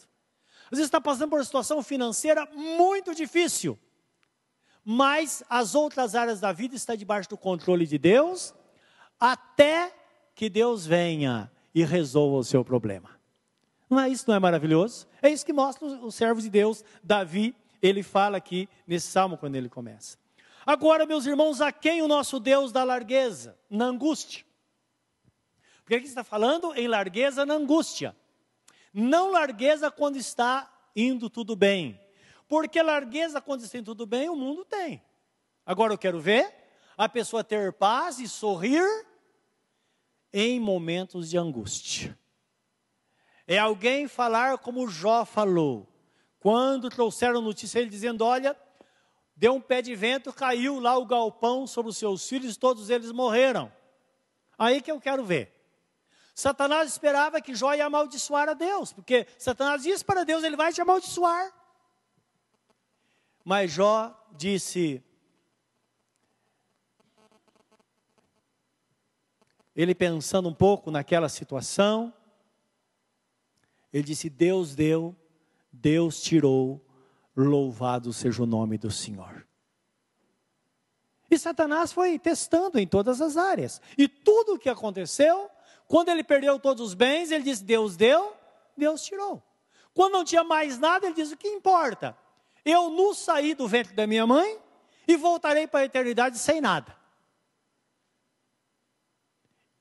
Às 0.72 0.80
vezes 0.80 0.86
está 0.86 1.00
passando 1.00 1.30
por 1.30 1.38
uma 1.38 1.46
situação 1.46 1.84
financeira 1.84 2.48
muito 2.48 3.14
difícil, 3.14 3.78
mas 4.84 5.44
as 5.50 5.76
outras 5.76 6.16
áreas 6.16 6.40
da 6.40 6.52
vida 6.52 6.76
estão 6.76 6.96
debaixo 6.96 7.30
do 7.30 7.38
controle 7.38 7.86
de 7.86 7.98
Deus, 7.98 8.54
até 9.20 9.94
que 10.36 10.50
Deus 10.50 10.86
venha 10.86 11.52
e 11.74 11.84
resolva 11.84 12.38
o 12.38 12.44
seu 12.44 12.64
problema. 12.64 13.10
Não 13.90 14.00
é 14.00 14.10
isso, 14.10 14.26
não 14.28 14.36
é 14.36 14.40
maravilhoso? 14.40 15.08
É 15.22 15.30
isso 15.30 15.46
que 15.46 15.54
mostra 15.54 15.86
o 15.86 16.12
servo 16.12 16.42
de 16.42 16.50
Deus, 16.50 16.84
Davi, 17.04 17.56
ele 17.82 18.02
fala 18.02 18.38
aqui 18.38 18.68
nesse 18.88 19.08
salmo 19.08 19.38
quando 19.38 19.56
ele 19.56 19.70
começa. 19.70 20.18
Agora, 20.66 21.06
meus 21.06 21.26
irmãos, 21.26 21.60
a 21.60 21.72
quem 21.72 22.02
o 22.02 22.08
nosso 22.08 22.40
Deus 22.40 22.72
dá 22.72 22.84
largueza? 22.84 23.58
Na 23.70 23.86
angústia. 23.86 24.46
Porque 25.84 25.96
aqui 25.96 26.08
está 26.08 26.24
falando 26.24 26.74
em 26.76 26.88
largueza 26.88 27.46
na 27.46 27.56
angústia. 27.56 28.16
Não 28.94 29.32
largueza 29.32 29.92
quando 29.92 30.16
está 30.16 30.72
indo 30.96 31.30
tudo 31.30 31.56
bem. 31.56 32.00
Porque 32.54 32.84
largueza 32.84 33.42
quando 33.42 33.64
indo 33.64 33.84
tudo 33.84 34.06
bem, 34.06 34.30
o 34.30 34.36
mundo 34.36 34.64
tem. 34.64 35.02
Agora 35.66 35.92
eu 35.92 35.98
quero 35.98 36.20
ver 36.20 36.54
a 36.96 37.10
pessoa 37.10 37.44
ter 37.44 37.74
paz 37.74 38.20
e 38.20 38.30
sorrir 38.30 38.86
em 40.32 40.60
momentos 40.60 41.32
de 41.32 41.36
angústia. 41.36 42.16
É 43.48 43.58
alguém 43.58 44.08
falar 44.08 44.60
como 44.60 44.88
Jó 44.88 45.26
falou. 45.26 45.88
Quando 46.40 46.92
trouxeram 46.92 47.42
notícia 47.42 47.80
ele 47.80 47.90
dizendo: 47.90 48.24
Olha, 48.24 48.56
deu 49.36 49.56
um 49.56 49.60
pé 49.60 49.82
de 49.82 49.96
vento, 49.96 50.32
caiu 50.32 50.80
lá 50.80 50.96
o 50.96 51.08
galpão 51.08 51.66
sobre 51.66 51.90
os 51.90 51.98
seus 51.98 52.30
filhos, 52.30 52.56
todos 52.56 52.92
eles 52.92 53.12
morreram. 53.12 53.74
Aí 54.60 54.80
que 54.80 54.92
eu 54.92 55.02
quero 55.02 55.26
ver. 55.26 55.52
Satanás 56.36 56.92
esperava 56.92 57.42
que 57.42 57.56
Jó 57.56 57.74
ia 57.74 57.88
amaldiçoar 57.88 58.48
a 58.48 58.54
Deus, 58.54 58.94
porque 58.94 59.26
Satanás 59.40 59.82
disse 59.82 60.06
para 60.06 60.24
Deus: 60.24 60.44
Ele 60.44 60.56
vai 60.56 60.72
te 60.72 60.80
amaldiçoar. 60.80 61.63
Mas 63.44 63.72
Jó 63.72 64.14
disse: 64.32 65.04
Ele 69.76 69.96
pensando 69.96 70.48
um 70.50 70.54
pouco 70.54 70.92
naquela 70.92 71.28
situação, 71.28 72.14
ele 73.92 74.04
disse: 74.04 74.30
Deus 74.30 74.76
deu, 74.76 75.16
Deus 75.72 76.22
tirou, 76.22 76.86
louvado 77.36 78.14
seja 78.14 78.44
o 78.44 78.48
nome 78.48 78.78
do 78.78 78.92
Senhor. 78.92 79.46
E 81.30 81.38
Satanás 81.38 81.92
foi 81.92 82.20
testando 82.20 82.78
em 82.78 82.86
todas 82.86 83.20
as 83.20 83.38
áreas. 83.38 83.82
E 83.98 84.08
tudo 84.08 84.54
o 84.54 84.60
que 84.60 84.70
aconteceu 84.70 85.50
quando 85.88 86.10
ele 86.10 86.24
perdeu 86.24 86.60
todos 86.60 86.88
os 86.88 86.94
bens, 86.94 87.32
ele 87.32 87.44
disse: 87.44 87.64
Deus 87.64 87.96
deu, 87.96 88.36
Deus 88.78 89.04
tirou. 89.04 89.44
Quando 89.94 90.14
não 90.14 90.24
tinha 90.24 90.44
mais 90.44 90.80
nada, 90.80 91.06
ele 91.06 91.16
diz: 91.16 91.32
O 91.32 91.38
que 91.38 91.48
importa? 91.48 92.18
Eu 92.66 92.90
não 92.90 93.14
saí 93.14 93.54
do 93.54 93.68
ventre 93.68 93.94
da 93.94 94.08
minha 94.08 94.26
mãe 94.26 94.58
e 95.08 95.18
voltarei 95.18 95.68
para 95.68 95.82
a 95.82 95.86
eternidade 95.86 96.38
sem 96.38 96.62
nada. 96.62 96.96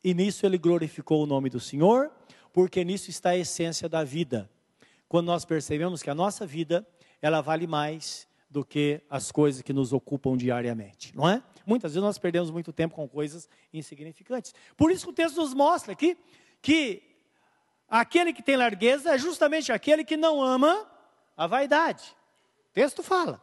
E 0.02 0.12
nisso 0.14 0.44
ele 0.44 0.58
glorificou 0.58 1.22
o 1.22 1.26
nome 1.26 1.48
do 1.48 1.60
Senhor, 1.60 2.10
porque 2.52 2.84
nisso 2.84 3.08
está 3.08 3.30
a 3.30 3.36
essência 3.36 3.88
da 3.88 4.02
vida. 4.02 4.50
Quando 5.08 5.26
nós 5.26 5.44
percebemos 5.44 6.02
que 6.02 6.10
a 6.10 6.14
nossa 6.14 6.44
vida, 6.44 6.86
ela 7.20 7.40
vale 7.40 7.66
mais 7.66 8.26
do 8.50 8.64
que 8.64 9.00
as 9.08 9.30
coisas 9.32 9.62
que 9.62 9.72
nos 9.72 9.92
ocupam 9.92 10.36
diariamente, 10.36 11.16
não 11.16 11.28
é? 11.28 11.42
Muitas 11.64 11.92
vezes 11.92 12.04
nós 12.04 12.18
perdemos 12.18 12.50
muito 12.50 12.72
tempo 12.72 12.94
com 12.94 13.08
coisas 13.08 13.48
insignificantes. 13.72 14.54
Por 14.76 14.90
isso 14.90 15.06
que 15.06 15.10
o 15.10 15.14
texto 15.14 15.36
nos 15.36 15.54
mostra 15.54 15.92
aqui 15.92 16.18
que 16.60 17.02
aquele 17.88 18.32
que 18.32 18.42
tem 18.42 18.56
largueza 18.56 19.14
é 19.14 19.18
justamente 19.18 19.72
aquele 19.72 20.04
que 20.04 20.16
não 20.16 20.42
ama 20.42 20.86
a 21.36 21.46
vaidade. 21.46 22.14
O 22.72 22.74
texto 22.74 23.02
fala. 23.02 23.38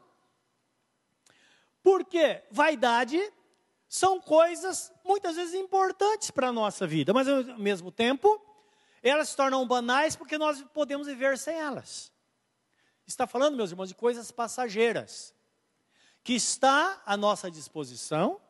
Porque 1.83 2.41
vaidade 2.50 3.21
são 3.88 4.19
coisas 4.19 4.91
muitas 5.05 5.36
vezes 5.36 5.53
importantes 5.53 6.31
para 6.31 6.48
a 6.48 6.51
nossa 6.51 6.88
vida, 6.88 7.13
mas 7.13 7.27
ao 7.27 7.43
mesmo 7.59 7.91
tempo 7.91 8.43
elas 9.03 9.29
se 9.29 9.36
tornam 9.36 9.67
banais 9.67 10.15
porque 10.15 10.36
nós 10.36 10.63
podemos 10.74 11.05
viver 11.05 11.38
sem 11.38 11.55
elas. 11.55 12.12
Está 13.05 13.27
falando, 13.27 13.55
meus 13.55 13.69
irmãos, 13.69 13.89
de 13.89 13.93
coisas 13.93 14.31
passageiras 14.31 15.31
que 16.24 16.33
está 16.33 17.00
à 17.05 17.15
nossa 17.15 17.51
disposição, 17.51 18.41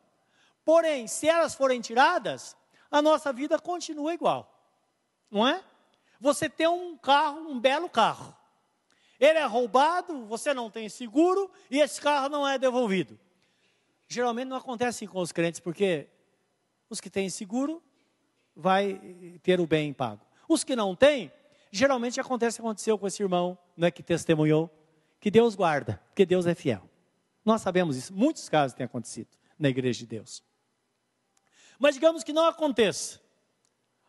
porém, 0.64 1.06
se 1.06 1.28
elas 1.28 1.54
forem 1.54 1.82
tiradas, 1.82 2.56
a 2.90 3.02
nossa 3.02 3.34
vida 3.34 3.58
continua 3.58 4.14
igual, 4.14 4.66
não 5.30 5.46
é? 5.46 5.62
Você 6.18 6.48
tem 6.48 6.66
um 6.66 6.96
carro, 6.96 7.50
um 7.50 7.60
belo 7.60 7.88
carro, 7.88 8.34
ele 9.20 9.38
é 9.38 9.44
roubado, 9.44 10.24
você 10.24 10.54
não 10.54 10.70
tem 10.70 10.88
seguro 10.88 11.50
e 11.70 11.78
esse 11.78 12.00
carro 12.00 12.30
não 12.30 12.48
é 12.48 12.58
devolvido. 12.58 13.20
Geralmente 14.08 14.48
não 14.48 14.56
acontece 14.56 15.06
com 15.06 15.20
os 15.20 15.30
crentes, 15.30 15.60
porque 15.60 16.08
os 16.88 17.00
que 17.00 17.10
têm 17.10 17.28
seguro 17.28 17.82
vai 18.56 18.98
ter 19.42 19.60
o 19.60 19.66
bem 19.66 19.92
pago. 19.92 20.24
Os 20.48 20.64
que 20.64 20.74
não 20.74 20.96
têm, 20.96 21.30
geralmente 21.70 22.18
acontece 22.18 22.60
aconteceu 22.60 22.98
com 22.98 23.06
esse 23.06 23.22
irmão, 23.22 23.56
não 23.76 23.86
é 23.86 23.90
que 23.90 24.02
testemunhou, 24.02 24.68
que 25.20 25.30
Deus 25.30 25.54
guarda, 25.54 26.02
porque 26.08 26.24
Deus 26.24 26.46
é 26.46 26.54
fiel. 26.54 26.88
Nós 27.44 27.60
sabemos 27.60 27.96
isso, 27.96 28.12
muitos 28.12 28.48
casos 28.48 28.74
têm 28.74 28.86
acontecido 28.86 29.28
na 29.58 29.68
igreja 29.68 30.00
de 30.00 30.06
Deus. 30.06 30.42
Mas 31.78 31.94
digamos 31.94 32.24
que 32.24 32.32
não 32.32 32.46
aconteça. 32.46 33.20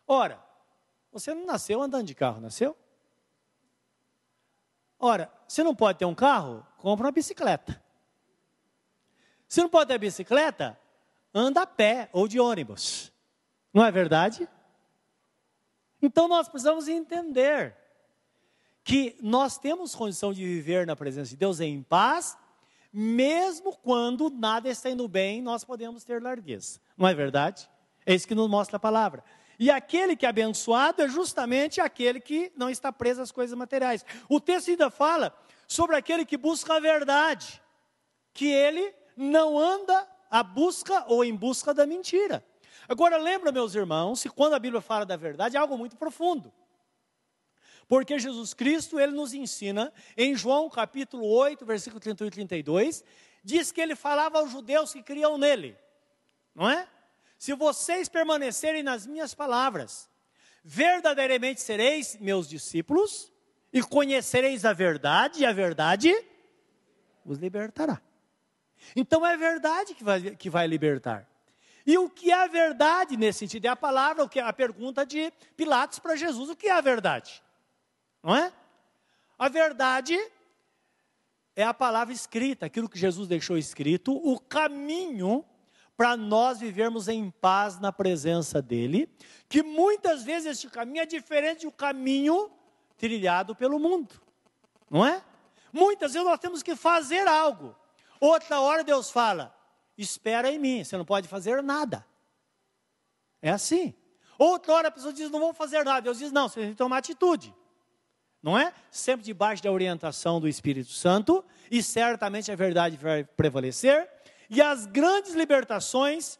Ora, 0.06 0.42
você 1.12 1.34
não 1.34 1.44
nasceu 1.46 1.80
andando 1.82 2.06
de 2.06 2.14
carro, 2.14 2.40
nasceu? 2.40 2.76
Ora, 5.02 5.30
você 5.46 5.62
não 5.62 5.74
pode 5.74 5.98
ter 5.98 6.06
um 6.06 6.14
carro? 6.14 6.66
Compra 6.78 7.06
uma 7.06 7.12
bicicleta. 7.12 7.82
Se 9.46 9.60
não 9.60 9.68
pode 9.68 9.88
ter 9.88 9.98
bicicleta, 9.98 10.78
anda 11.34 11.62
a 11.62 11.66
pé 11.66 12.08
ou 12.12 12.26
de 12.26 12.40
ônibus. 12.40 13.12
Não 13.74 13.84
é 13.84 13.90
verdade? 13.90 14.48
Então 16.00 16.26
nós 16.26 16.48
precisamos 16.48 16.88
entender 16.88 17.76
que 18.82 19.16
nós 19.20 19.58
temos 19.58 19.94
condição 19.94 20.32
de 20.32 20.44
viver 20.44 20.86
na 20.86 20.96
presença 20.96 21.30
de 21.30 21.36
Deus 21.36 21.60
em 21.60 21.82
paz 21.82 22.38
mesmo 22.92 23.74
quando 23.78 24.28
nada 24.28 24.68
está 24.68 24.90
indo 24.90 25.08
bem, 25.08 25.40
nós 25.40 25.64
podemos 25.64 26.04
ter 26.04 26.20
largueza. 26.20 26.78
Não 26.96 27.08
é 27.08 27.14
verdade? 27.14 27.68
É 28.04 28.14
isso 28.14 28.28
que 28.28 28.34
nos 28.34 28.50
mostra 28.50 28.76
a 28.76 28.80
palavra. 28.80 29.24
E 29.62 29.70
aquele 29.70 30.16
que 30.16 30.26
é 30.26 30.28
abençoado 30.28 31.02
é 31.02 31.08
justamente 31.08 31.80
aquele 31.80 32.18
que 32.18 32.50
não 32.56 32.68
está 32.68 32.92
preso 32.92 33.22
às 33.22 33.30
coisas 33.30 33.56
materiais. 33.56 34.04
O 34.28 34.40
texto 34.40 34.70
ainda 34.70 34.90
fala 34.90 35.32
sobre 35.68 35.94
aquele 35.94 36.24
que 36.24 36.36
busca 36.36 36.74
a 36.74 36.80
verdade, 36.80 37.62
que 38.34 38.48
ele 38.48 38.92
não 39.16 39.56
anda 39.56 40.04
à 40.28 40.42
busca 40.42 41.04
ou 41.06 41.24
em 41.24 41.32
busca 41.32 41.72
da 41.72 41.86
mentira. 41.86 42.44
Agora 42.88 43.16
lembra, 43.18 43.52
meus 43.52 43.76
irmãos, 43.76 44.20
que 44.20 44.28
quando 44.28 44.54
a 44.54 44.58
Bíblia 44.58 44.80
fala 44.80 45.06
da 45.06 45.16
verdade 45.16 45.56
é 45.56 45.60
algo 45.60 45.78
muito 45.78 45.96
profundo. 45.96 46.52
Porque 47.86 48.18
Jesus 48.18 48.52
Cristo, 48.54 48.98
ele 48.98 49.12
nos 49.12 49.32
ensina, 49.32 49.92
em 50.16 50.34
João 50.34 50.68
capítulo 50.68 51.24
8, 51.24 51.64
versículo 51.64 52.00
31 52.00 52.26
e 52.26 52.30
32, 52.32 53.04
diz 53.44 53.70
que 53.70 53.80
ele 53.80 53.94
falava 53.94 54.40
aos 54.40 54.50
judeus 54.50 54.92
que 54.92 55.04
criam 55.04 55.38
nele, 55.38 55.76
não 56.52 56.68
é? 56.68 56.88
Se 57.42 57.54
vocês 57.54 58.08
permanecerem 58.08 58.84
nas 58.84 59.04
minhas 59.04 59.34
palavras, 59.34 60.08
verdadeiramente 60.62 61.60
sereis 61.60 62.16
meus 62.20 62.48
discípulos, 62.48 63.32
e 63.72 63.82
conhecereis 63.82 64.64
a 64.64 64.72
verdade, 64.72 65.40
e 65.40 65.44
a 65.44 65.52
verdade 65.52 66.14
os 67.24 67.38
libertará. 67.38 68.00
Então 68.94 69.26
é 69.26 69.36
verdade 69.36 69.92
que 69.92 70.04
vai, 70.04 70.36
que 70.36 70.48
vai 70.48 70.68
libertar. 70.68 71.28
E 71.84 71.98
o 71.98 72.08
que 72.08 72.30
é 72.30 72.34
a 72.34 72.46
verdade 72.46 73.16
nesse 73.16 73.40
sentido? 73.40 73.64
É 73.64 73.70
a 73.70 73.74
palavra, 73.74 74.22
o 74.22 74.28
que 74.28 74.38
é 74.38 74.44
a 74.44 74.52
pergunta 74.52 75.04
de 75.04 75.32
Pilatos 75.56 75.98
para 75.98 76.14
Jesus: 76.14 76.48
o 76.48 76.54
que 76.54 76.68
é 76.68 76.72
a 76.72 76.80
verdade? 76.80 77.42
Não 78.22 78.36
é? 78.36 78.52
A 79.36 79.48
verdade 79.48 80.16
é 81.56 81.64
a 81.64 81.74
palavra 81.74 82.14
escrita, 82.14 82.66
aquilo 82.66 82.88
que 82.88 83.00
Jesus 83.00 83.26
deixou 83.26 83.58
escrito, 83.58 84.14
o 84.14 84.38
caminho 84.38 85.44
para 85.96 86.16
nós 86.16 86.58
vivermos 86.58 87.08
em 87.08 87.30
paz 87.30 87.78
na 87.78 87.92
presença 87.92 88.60
dEle, 88.60 89.08
que 89.48 89.62
muitas 89.62 90.22
vezes 90.22 90.52
este 90.52 90.68
caminho 90.68 91.02
é 91.02 91.06
diferente 91.06 91.66
do 91.66 91.72
caminho 91.72 92.50
trilhado 92.96 93.54
pelo 93.54 93.78
mundo, 93.78 94.14
não 94.90 95.04
é? 95.04 95.22
Muitas 95.72 96.12
vezes 96.12 96.26
nós 96.26 96.38
temos 96.38 96.62
que 96.62 96.76
fazer 96.76 97.26
algo, 97.26 97.76
outra 98.20 98.60
hora 98.60 98.84
Deus 98.84 99.10
fala, 99.10 99.54
espera 99.96 100.50
em 100.50 100.58
mim, 100.58 100.84
você 100.84 100.96
não 100.96 101.04
pode 101.04 101.28
fazer 101.28 101.62
nada. 101.62 102.06
É 103.40 103.50
assim. 103.50 103.94
Outra 104.38 104.72
hora 104.72 104.88
a 104.88 104.90
pessoa 104.90 105.12
diz, 105.12 105.30
não 105.30 105.40
vou 105.40 105.52
fazer 105.52 105.84
nada, 105.84 106.00
Deus 106.00 106.18
diz, 106.18 106.32
não, 106.32 106.48
você 106.48 106.60
tem 106.60 106.70
que 106.70 106.76
tomar 106.76 106.98
atitude 106.98 107.54
não 108.42 108.58
é? 108.58 108.72
Sempre 108.90 109.24
debaixo 109.24 109.62
da 109.62 109.70
orientação 109.70 110.40
do 110.40 110.48
Espírito 110.48 110.90
Santo, 110.90 111.44
e 111.70 111.82
certamente 111.82 112.50
a 112.50 112.56
verdade 112.56 112.96
vai 112.96 113.22
prevalecer, 113.22 114.10
e 114.52 114.60
as 114.60 114.84
grandes 114.84 115.32
libertações, 115.32 116.38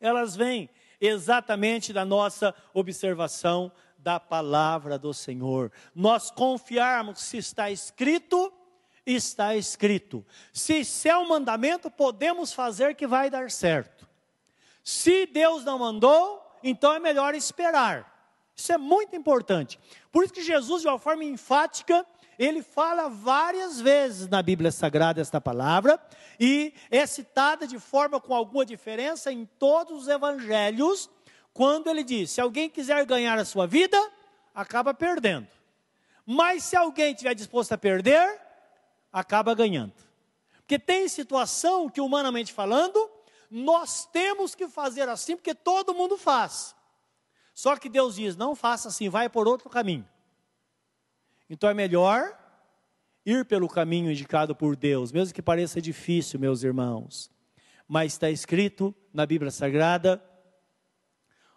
elas 0.00 0.34
vêm 0.34 0.68
exatamente 1.00 1.92
da 1.92 2.04
nossa 2.04 2.52
observação 2.74 3.70
da 3.96 4.18
palavra 4.18 4.98
do 4.98 5.14
Senhor. 5.14 5.70
Nós 5.94 6.32
confiarmos 6.32 7.20
se 7.20 7.36
está 7.36 7.70
escrito, 7.70 8.52
está 9.06 9.54
escrito. 9.54 10.26
Se 10.52 10.80
isso 10.80 11.06
é 11.06 11.16
um 11.16 11.28
mandamento, 11.28 11.88
podemos 11.88 12.52
fazer 12.52 12.96
que 12.96 13.06
vai 13.06 13.30
dar 13.30 13.52
certo. 13.52 14.08
Se 14.82 15.26
Deus 15.26 15.62
não 15.62 15.78
mandou, 15.78 16.44
então 16.60 16.92
é 16.92 16.98
melhor 16.98 17.36
esperar. 17.36 18.34
Isso 18.56 18.72
é 18.72 18.78
muito 18.78 19.14
importante. 19.14 19.78
Por 20.10 20.24
isso 20.24 20.34
que 20.34 20.42
Jesus, 20.42 20.82
de 20.82 20.88
uma 20.88 20.98
forma 20.98 21.22
enfática, 21.22 22.04
ele 22.38 22.62
fala 22.62 23.08
várias 23.08 23.80
vezes 23.80 24.28
na 24.28 24.42
Bíblia 24.42 24.70
Sagrada 24.70 25.20
esta 25.20 25.40
palavra, 25.40 26.00
e 26.38 26.74
é 26.90 27.06
citada 27.06 27.66
de 27.66 27.78
forma 27.78 28.20
com 28.20 28.34
alguma 28.34 28.64
diferença 28.64 29.32
em 29.32 29.46
todos 29.58 30.02
os 30.02 30.08
evangelhos, 30.08 31.08
quando 31.52 31.88
ele 31.88 32.04
diz: 32.04 32.30
se 32.30 32.40
alguém 32.40 32.68
quiser 32.68 33.04
ganhar 33.06 33.38
a 33.38 33.44
sua 33.44 33.66
vida, 33.66 33.98
acaba 34.54 34.92
perdendo. 34.92 35.48
Mas 36.24 36.64
se 36.64 36.76
alguém 36.76 37.12
estiver 37.12 37.34
disposto 37.34 37.72
a 37.72 37.78
perder, 37.78 38.40
acaba 39.12 39.54
ganhando. 39.54 39.94
Porque 40.58 40.78
tem 40.78 41.08
situação 41.08 41.88
que, 41.88 42.00
humanamente 42.00 42.52
falando, 42.52 43.08
nós 43.50 44.04
temos 44.06 44.54
que 44.54 44.66
fazer 44.68 45.08
assim, 45.08 45.36
porque 45.36 45.54
todo 45.54 45.94
mundo 45.94 46.18
faz. 46.18 46.74
Só 47.54 47.76
que 47.76 47.88
Deus 47.88 48.16
diz: 48.16 48.36
não 48.36 48.54
faça 48.54 48.88
assim, 48.88 49.08
vai 49.08 49.28
por 49.28 49.46
outro 49.48 49.70
caminho. 49.70 50.06
Então 51.48 51.68
é 51.68 51.74
melhor 51.74 52.36
ir 53.24 53.44
pelo 53.44 53.68
caminho 53.68 54.10
indicado 54.10 54.54
por 54.54 54.76
Deus, 54.76 55.12
mesmo 55.12 55.34
que 55.34 55.42
pareça 55.42 55.80
difícil, 55.80 56.38
meus 56.38 56.62
irmãos. 56.62 57.30
Mas 57.88 58.12
está 58.12 58.30
escrito 58.30 58.94
na 59.12 59.24
Bíblia 59.26 59.50
Sagrada, 59.50 60.22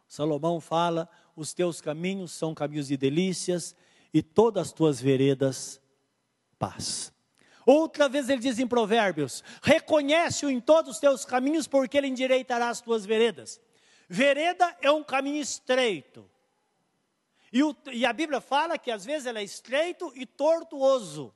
Salomão 0.09 0.59
fala: 0.59 1.07
os 1.35 1.53
teus 1.53 1.79
caminhos 1.79 2.31
são 2.31 2.53
caminhos 2.53 2.87
de 2.87 2.97
delícias 2.97 3.75
e 4.13 4.23
todas 4.23 4.67
as 4.67 4.73
tuas 4.73 4.99
veredas 4.99 5.79
paz. 6.57 7.13
Outra 7.65 8.09
vez 8.09 8.27
ele 8.27 8.41
diz 8.41 8.57
em 8.57 8.67
Provérbios: 8.67 9.43
reconhece-o 9.61 10.49
em 10.49 10.59
todos 10.59 10.93
os 10.93 10.99
teus 10.99 11.23
caminhos, 11.23 11.67
porque 11.67 11.97
ele 11.97 12.07
endireitará 12.07 12.69
as 12.69 12.81
tuas 12.81 13.05
veredas. 13.05 13.61
Vereda 14.09 14.75
é 14.81 14.91
um 14.91 15.03
caminho 15.03 15.39
estreito. 15.39 16.27
E, 17.51 17.63
o, 17.63 17.75
e, 17.91 18.05
a 18.05 18.13
Bíblia 18.13 18.39
fala 18.39 18.77
que 18.77 18.91
às 18.91 19.05
vezes 19.05 19.25
ela 19.25 19.39
é 19.39 19.43
estreito 19.43 20.11
e 20.15 20.25
tortuoso. 20.25 21.33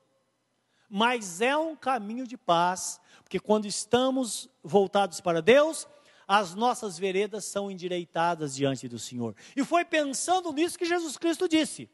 Mas 0.89 1.41
é 1.41 1.57
um 1.57 1.75
caminho 1.75 2.27
de 2.27 2.37
paz, 2.37 2.99
porque 3.23 3.39
quando 3.39 3.65
estamos 3.65 4.47
voltados 4.63 5.19
para 5.19 5.41
Deus, 5.41 5.87
as 6.27 6.53
nossas 6.53 6.97
veredas 6.99 7.45
são 7.45 7.69
endireitadas 7.69 8.55
diante 8.55 8.87
do 8.87 8.99
Senhor. 8.99 9.35
E 9.55 9.63
foi 9.63 9.83
pensando 9.83 10.51
nisso 10.53 10.77
que 10.77 10.85
Jesus 10.85 11.17
Cristo 11.17 11.49
disse: 11.49 11.89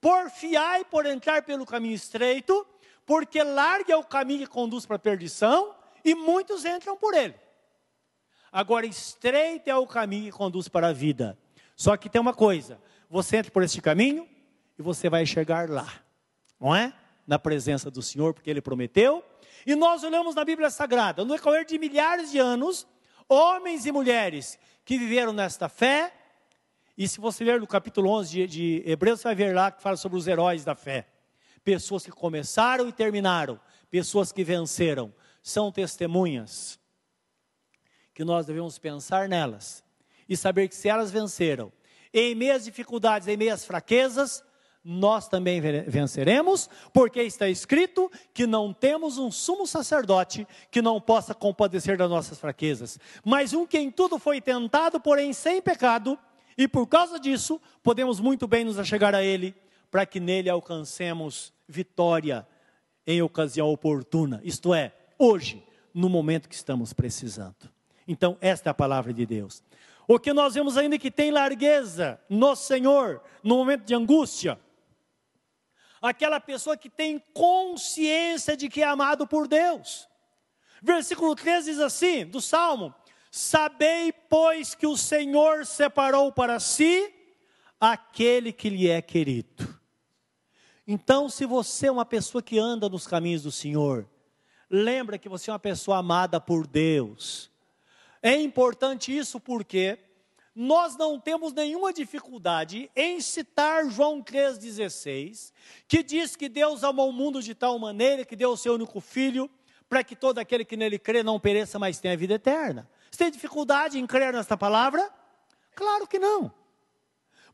Porfiai 0.00 0.84
por 0.84 1.06
entrar 1.06 1.42
pelo 1.42 1.64
caminho 1.64 1.94
estreito, 1.94 2.66
porque 3.06 3.42
largo 3.42 3.90
é 3.90 3.96
o 3.96 4.04
caminho 4.04 4.46
que 4.46 4.52
conduz 4.52 4.84
para 4.84 4.96
a 4.96 4.98
perdição, 4.98 5.74
e 6.04 6.14
muitos 6.14 6.64
entram 6.64 6.96
por 6.96 7.14
ele. 7.14 7.34
Agora, 8.50 8.84
estreito 8.84 9.70
é 9.70 9.76
o 9.76 9.86
caminho 9.86 10.30
que 10.30 10.36
conduz 10.36 10.68
para 10.68 10.88
a 10.88 10.92
vida. 10.92 11.38
Só 11.74 11.96
que 11.96 12.10
tem 12.10 12.20
uma 12.20 12.34
coisa: 12.34 12.78
você 13.12 13.36
entra 13.36 13.52
por 13.52 13.62
este 13.62 13.82
caminho 13.82 14.26
e 14.78 14.80
você 14.80 15.10
vai 15.10 15.26
chegar 15.26 15.68
lá, 15.68 15.86
não 16.58 16.74
é? 16.74 16.94
Na 17.26 17.38
presença 17.38 17.90
do 17.90 18.00
Senhor, 18.00 18.32
porque 18.32 18.48
Ele 18.48 18.62
prometeu. 18.62 19.22
E 19.66 19.74
nós 19.74 20.02
olhamos 20.02 20.34
na 20.34 20.42
Bíblia 20.46 20.70
Sagrada, 20.70 21.22
no 21.22 21.34
decorrer 21.34 21.66
de 21.66 21.78
milhares 21.78 22.30
de 22.30 22.38
anos, 22.38 22.86
homens 23.28 23.84
e 23.84 23.92
mulheres 23.92 24.58
que 24.82 24.96
viveram 24.96 25.30
nesta 25.34 25.68
fé. 25.68 26.10
E 26.96 27.06
se 27.06 27.20
você 27.20 27.44
ler 27.44 27.60
no 27.60 27.66
capítulo 27.66 28.08
11 28.08 28.30
de, 28.30 28.46
de 28.46 28.90
Hebreus, 28.90 29.20
você 29.20 29.28
vai 29.28 29.34
ver 29.34 29.54
lá 29.54 29.70
que 29.70 29.82
fala 29.82 29.98
sobre 29.98 30.16
os 30.16 30.26
heróis 30.26 30.64
da 30.64 30.74
fé. 30.74 31.06
Pessoas 31.62 32.04
que 32.06 32.10
começaram 32.10 32.88
e 32.88 32.92
terminaram, 32.92 33.60
pessoas 33.90 34.32
que 34.32 34.42
venceram, 34.42 35.12
são 35.42 35.70
testemunhas 35.70 36.80
que 38.14 38.24
nós 38.24 38.46
devemos 38.46 38.78
pensar 38.78 39.28
nelas 39.28 39.84
e 40.26 40.34
saber 40.34 40.66
que 40.68 40.74
se 40.74 40.88
elas 40.88 41.10
venceram, 41.10 41.70
em 42.12 42.34
meias 42.34 42.64
dificuldades, 42.64 43.28
em 43.28 43.36
meias 43.36 43.64
fraquezas, 43.64 44.42
nós 44.84 45.28
também 45.28 45.60
venceremos, 45.86 46.68
porque 46.92 47.22
está 47.22 47.48
escrito 47.48 48.10
que 48.34 48.46
não 48.46 48.72
temos 48.72 49.16
um 49.16 49.30
sumo 49.30 49.66
sacerdote 49.66 50.46
que 50.70 50.82
não 50.82 51.00
possa 51.00 51.34
compadecer 51.34 51.96
das 51.96 52.10
nossas 52.10 52.38
fraquezas, 52.38 52.98
mas 53.24 53.52
um 53.52 53.64
que 53.64 53.78
em 53.78 53.90
tudo 53.90 54.18
foi 54.18 54.40
tentado, 54.40 54.98
porém 55.00 55.32
sem 55.32 55.62
pecado, 55.62 56.18
e 56.58 56.66
por 56.66 56.86
causa 56.86 57.18
disso 57.18 57.60
podemos 57.82 58.18
muito 58.18 58.48
bem 58.48 58.64
nos 58.64 58.78
achegar 58.78 59.14
a 59.14 59.22
Ele, 59.22 59.54
para 59.90 60.04
que 60.04 60.18
nele 60.18 60.50
alcancemos 60.50 61.52
vitória 61.68 62.46
em 63.06 63.22
ocasião 63.22 63.68
oportuna, 63.68 64.40
isto 64.42 64.74
é, 64.74 64.92
hoje, 65.18 65.62
no 65.94 66.08
momento 66.08 66.48
que 66.48 66.54
estamos 66.54 66.92
precisando. 66.92 67.70
Então, 68.06 68.36
esta 68.40 68.70
é 68.70 68.72
a 68.72 68.74
palavra 68.74 69.12
de 69.12 69.24
Deus. 69.24 69.62
O 70.06 70.18
que 70.18 70.32
nós 70.32 70.54
vemos 70.54 70.76
ainda 70.76 70.98
que 70.98 71.10
tem 71.10 71.30
largueza 71.30 72.20
no 72.28 72.56
Senhor, 72.56 73.22
no 73.42 73.56
momento 73.56 73.84
de 73.84 73.94
angústia. 73.94 74.58
Aquela 76.00 76.40
pessoa 76.40 76.76
que 76.76 76.90
tem 76.90 77.22
consciência 77.32 78.56
de 78.56 78.68
que 78.68 78.82
é 78.82 78.86
amado 78.86 79.26
por 79.26 79.46
Deus. 79.46 80.08
Versículo 80.82 81.36
13 81.36 81.70
diz 81.70 81.80
assim, 81.80 82.26
do 82.26 82.40
Salmo: 82.40 82.92
Sabei, 83.30 84.12
pois, 84.12 84.74
que 84.74 84.86
o 84.86 84.96
Senhor 84.96 85.64
separou 85.64 86.32
para 86.32 86.58
si 86.58 87.14
aquele 87.80 88.52
que 88.52 88.68
lhe 88.68 88.88
é 88.88 89.00
querido. 89.00 89.80
Então, 90.86 91.28
se 91.28 91.46
você 91.46 91.86
é 91.86 91.92
uma 91.92 92.04
pessoa 92.04 92.42
que 92.42 92.58
anda 92.58 92.88
nos 92.88 93.06
caminhos 93.06 93.44
do 93.44 93.52
Senhor, 93.52 94.08
lembra 94.68 95.16
que 95.16 95.28
você 95.28 95.48
é 95.48 95.52
uma 95.52 95.60
pessoa 95.60 95.98
amada 95.98 96.40
por 96.40 96.66
Deus 96.66 97.51
é 98.22 98.36
importante 98.36 99.16
isso 99.16 99.40
porque 99.40 99.98
nós 100.54 100.96
não 100.96 101.18
temos 101.18 101.52
nenhuma 101.52 101.92
dificuldade 101.92 102.90
em 102.94 103.20
citar 103.20 103.88
João 103.88 104.22
3,16, 104.22 105.52
que 105.88 106.02
diz 106.02 106.36
que 106.36 106.48
Deus 106.48 106.84
amou 106.84 107.08
o 107.08 107.12
mundo 107.12 107.42
de 107.42 107.54
tal 107.54 107.78
maneira 107.78 108.24
que 108.24 108.36
deu 108.36 108.50
o 108.50 108.56
seu 108.56 108.74
único 108.74 109.00
filho, 109.00 109.50
para 109.88 110.04
que 110.04 110.14
todo 110.14 110.38
aquele 110.38 110.64
que 110.64 110.76
nele 110.76 110.98
crê 110.98 111.22
não 111.22 111.40
pereça, 111.40 111.78
mas 111.78 111.98
tenha 111.98 112.16
vida 112.16 112.34
eterna. 112.34 112.88
Você 113.10 113.18
tem 113.18 113.30
dificuldade 113.30 113.98
em 113.98 114.06
crer 114.06 114.32
nesta 114.32 114.56
palavra? 114.56 115.10
Claro 115.74 116.06
que 116.06 116.18
não. 116.18 116.52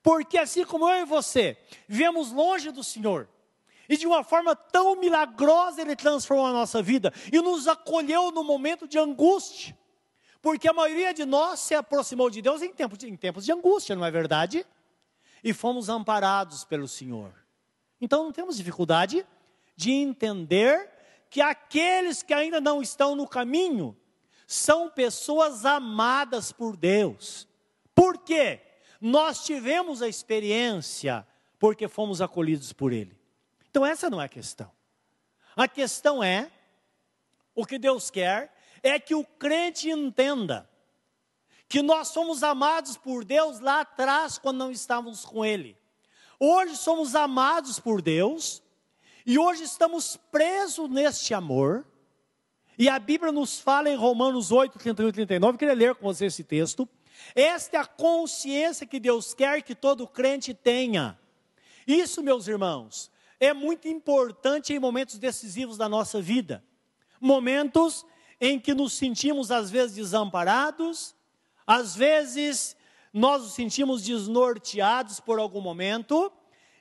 Porque 0.03 0.39
assim 0.39 0.65
como 0.65 0.89
eu 0.89 1.03
e 1.03 1.05
você 1.05 1.57
vivemos 1.87 2.33
longe 2.33 2.71
do 2.71 2.83
Senhor, 2.85 3.29
e 3.89 3.97
de 3.97 4.07
uma 4.07 4.23
forma 4.23 4.55
tão 4.55 4.97
milagrosa 4.97 5.81
Ele 5.81 5.97
transformou 5.97 6.47
a 6.47 6.53
nossa 6.53 6.83
vida 6.83 7.13
e 7.33 7.41
nos 7.41 7.67
acolheu 7.67 8.31
no 8.31 8.45
momento 8.45 8.87
de 8.87 8.99
angústia. 8.99 9.78
Porque 10.41 10.69
a 10.69 10.73
maioria 10.73 11.13
de 11.13 11.25
nós 11.25 11.61
se 11.61 11.75
aproximou 11.75 12.31
de 12.31 12.41
Deus 12.41 12.63
em 12.63 12.73
tempos 12.73 12.99
de, 12.99 13.09
em 13.09 13.17
tempos 13.17 13.45
de 13.45 13.53
angústia, 13.53 13.97
não 13.97 14.05
é 14.05 14.11
verdade? 14.11 14.65
E 15.43 15.53
fomos 15.53 15.89
amparados 15.89 16.65
pelo 16.65 16.87
Senhor. 16.87 17.33
Então 18.01 18.25
não 18.25 18.33
temos 18.33 18.57
dificuldade 18.57 19.27
de 19.77 19.91
entender 19.93 20.91
que 21.31 21.41
aqueles 21.41 22.23
que 22.23 22.33
ainda 22.33 22.61
não 22.61 22.81
estão 22.81 23.15
no 23.15 23.27
caminho 23.27 23.97
são 24.47 24.89
pessoas 24.89 25.65
amadas 25.67 26.53
por 26.53 26.77
Deus. 26.77 27.47
Por 27.95 28.19
quê? 28.19 28.61
Nós 29.01 29.45
tivemos 29.45 30.01
a 30.03 30.09
experiência 30.09 31.27
porque 31.59 31.89
fomos 31.89 32.23
acolhidos 32.23 32.73
por 32.73 32.93
Ele. 32.93 33.17
Então, 33.69 33.85
essa 33.85 34.09
não 34.09 34.21
é 34.21 34.25
a 34.25 34.29
questão. 34.29 34.71
A 35.55 35.69
questão 35.69 36.23
é: 36.23 36.51
o 37.55 37.67
que 37.67 37.79
Deus 37.79 38.11
quer 38.11 38.53
é 38.83 38.99
que 38.99 39.15
o 39.15 39.25
crente 39.25 39.91
entenda 39.91 40.69
que 41.69 41.83
nós 41.83 42.09
somos 42.09 42.43
amados 42.43 42.97
por 42.97 43.25
Deus 43.25 43.61
lá 43.61 43.81
atrás, 43.81 44.39
quando 44.39 44.59
não 44.59 44.71
estávamos 44.71 45.25
com 45.25 45.45
Ele. 45.45 45.77
Hoje 46.41 46.77
somos 46.77 47.15
amados 47.15 47.79
por 47.79 48.01
Deus, 48.01 48.63
e 49.27 49.39
hoje 49.39 49.65
estamos 49.65 50.17
presos 50.17 50.89
neste 50.89 51.35
amor. 51.35 51.87
E 52.79 52.89
a 52.89 52.99
Bíblia 52.99 53.33
nos 53.33 53.61
fala 53.61 53.91
em 53.91 53.97
Romanos 53.97 54.51
8, 54.51 54.79
31 54.79 55.09
e 55.09 55.13
39, 55.13 55.55
eu 55.55 55.59
queria 55.59 55.75
ler 55.75 55.95
com 55.97 56.07
você 56.07 56.27
esse 56.27 56.45
texto. 56.45 56.89
Esta 57.35 57.77
é 57.77 57.81
a 57.81 57.85
consciência 57.85 58.87
que 58.87 59.01
Deus 59.01 59.35
quer 59.35 59.61
que 59.63 59.75
todo 59.75 60.07
crente 60.07 60.55
tenha. 60.55 61.19
Isso, 61.87 62.23
meus 62.23 62.47
irmãos, 62.49 63.11
é 63.41 63.53
muito 63.53 63.89
importante 63.89 64.73
em 64.73 64.79
momentos 64.79 65.19
decisivos 65.19 65.77
da 65.77 65.89
nossa 65.89 66.23
vida. 66.23 66.65
Momentos 67.21 68.07
em 68.41 68.59
que 68.59 68.75
nos 68.75 68.93
sentimos 68.93 69.51
às 69.51 69.71
vezes 69.71 69.97
desamparados, 69.97 71.15
às 71.67 71.95
vezes 71.97 72.77
nós 73.13 73.43
nos 73.43 73.53
sentimos 73.53 74.03
desnorteados 74.03 75.21
por 75.21 75.39
algum 75.39 75.61
momento, 75.61 76.33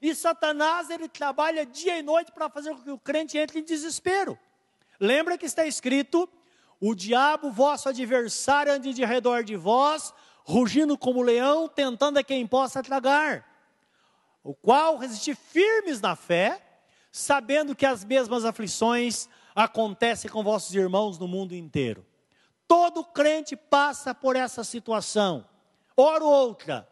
e 0.01 0.13
Satanás 0.13 0.89
ele 0.89 1.07
trabalha 1.07 1.65
dia 1.65 1.97
e 1.97 2.03
noite 2.03 2.31
para 2.31 2.49
fazer 2.49 2.75
com 2.75 2.81
que 2.81 2.91
o 2.91 2.99
crente 2.99 3.37
entre 3.37 3.59
em 3.59 3.63
desespero. 3.63 4.37
Lembra 4.99 5.37
que 5.37 5.45
está 5.45 5.65
escrito: 5.65 6.29
o 6.79 6.93
diabo, 6.93 7.49
vosso 7.49 7.89
adversário, 7.89 8.73
ande 8.73 8.93
de 8.93 9.03
redor 9.03 9.43
de 9.43 9.55
vós, 9.55 10.13
rugindo 10.43 10.97
como 10.97 11.21
leão, 11.21 11.67
tentando 11.67 12.17
a 12.17 12.23
quem 12.23 12.45
possa 12.45 12.83
tragar 12.83 13.57
o 14.47 14.55
qual 14.55 14.95
resistir 14.95 15.35
firmes 15.35 15.99
na 15.99 16.15
fé, 16.15 16.61
sabendo 17.11 17.75
que 17.75 17.85
as 17.85 18.05
mesmas 18.05 18.45
aflições 18.45 19.27
acontecem 19.57 20.29
com 20.29 20.43
vossos 20.43 20.73
irmãos 20.75 21.17
no 21.17 21.27
mundo 21.27 21.55
inteiro. 21.55 22.05
Todo 22.67 23.03
crente 23.03 23.55
passa 23.55 24.13
por 24.13 24.35
essa 24.35 24.63
situação, 24.63 25.43
hora 25.95 26.23
ou 26.23 26.31
outra, 26.31 26.87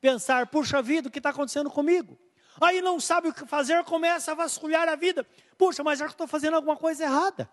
pensar, 0.00 0.48
puxa 0.48 0.82
vida, 0.82 1.08
o 1.08 1.10
que 1.10 1.18
está 1.18 1.30
acontecendo 1.30 1.70
comigo? 1.70 2.18
Aí 2.60 2.82
não 2.82 2.98
sabe 2.98 3.28
o 3.28 3.32
que 3.32 3.46
fazer, 3.46 3.84
começa 3.84 4.32
a 4.32 4.34
vasculhar 4.34 4.88
a 4.88 4.96
vida. 4.96 5.24
Puxa, 5.56 5.84
mas 5.84 5.98
já 5.98 6.06
que 6.06 6.12
estou 6.12 6.26
fazendo 6.26 6.54
alguma 6.54 6.76
coisa 6.76 7.04
errada. 7.04 7.48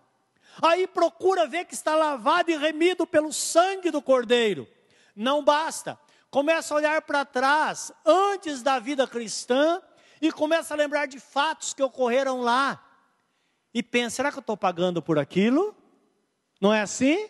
Aí 0.62 0.88
procura 0.88 1.45
ver 1.45 1.65
que 1.65 1.75
está 1.75 1.95
lavado 1.95 2.49
e 2.49 2.58
remido 2.58 3.06
pelo 3.06 3.32
sangue 3.32 3.91
do 3.91 4.01
Cordeiro. 4.01 4.67
Não 5.15 5.43
basta 5.43 5.99
começa 6.36 6.73
a 6.73 6.78
olhar 6.78 7.01
para 7.04 7.23
trás, 7.23 7.93
antes 8.06 8.62
da 8.62 8.78
vida 8.78 9.08
cristã, 9.08 9.82
e 10.21 10.34
começa 10.34 10.73
a 10.73 10.78
lembrar 10.78 11.06
de 11.06 11.17
fatos 11.17 11.73
que 11.73 11.82
ocorreram 11.82 12.41
lá. 12.41 12.84
E 13.75 13.83
pensa: 13.83 14.15
será 14.15 14.31
que 14.31 14.38
eu 14.38 14.41
estou 14.41 14.55
pagando 14.55 15.01
por 15.01 15.19
aquilo? 15.19 15.75
Não 16.61 16.73
é 16.73 16.81
assim? 16.81 17.27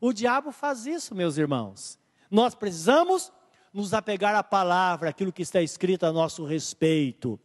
O 0.00 0.12
diabo 0.12 0.50
faz 0.50 0.86
isso, 0.86 1.14
meus 1.14 1.38
irmãos. 1.38 2.00
Nós 2.28 2.52
precisamos 2.52 3.32
nos 3.72 3.94
apegar 3.94 4.34
à 4.34 4.42
palavra, 4.42 5.08
aquilo 5.08 5.32
que 5.32 5.42
está 5.42 5.62
escrito 5.62 6.04
a 6.04 6.12
nosso 6.12 6.44
respeito. 6.44 7.38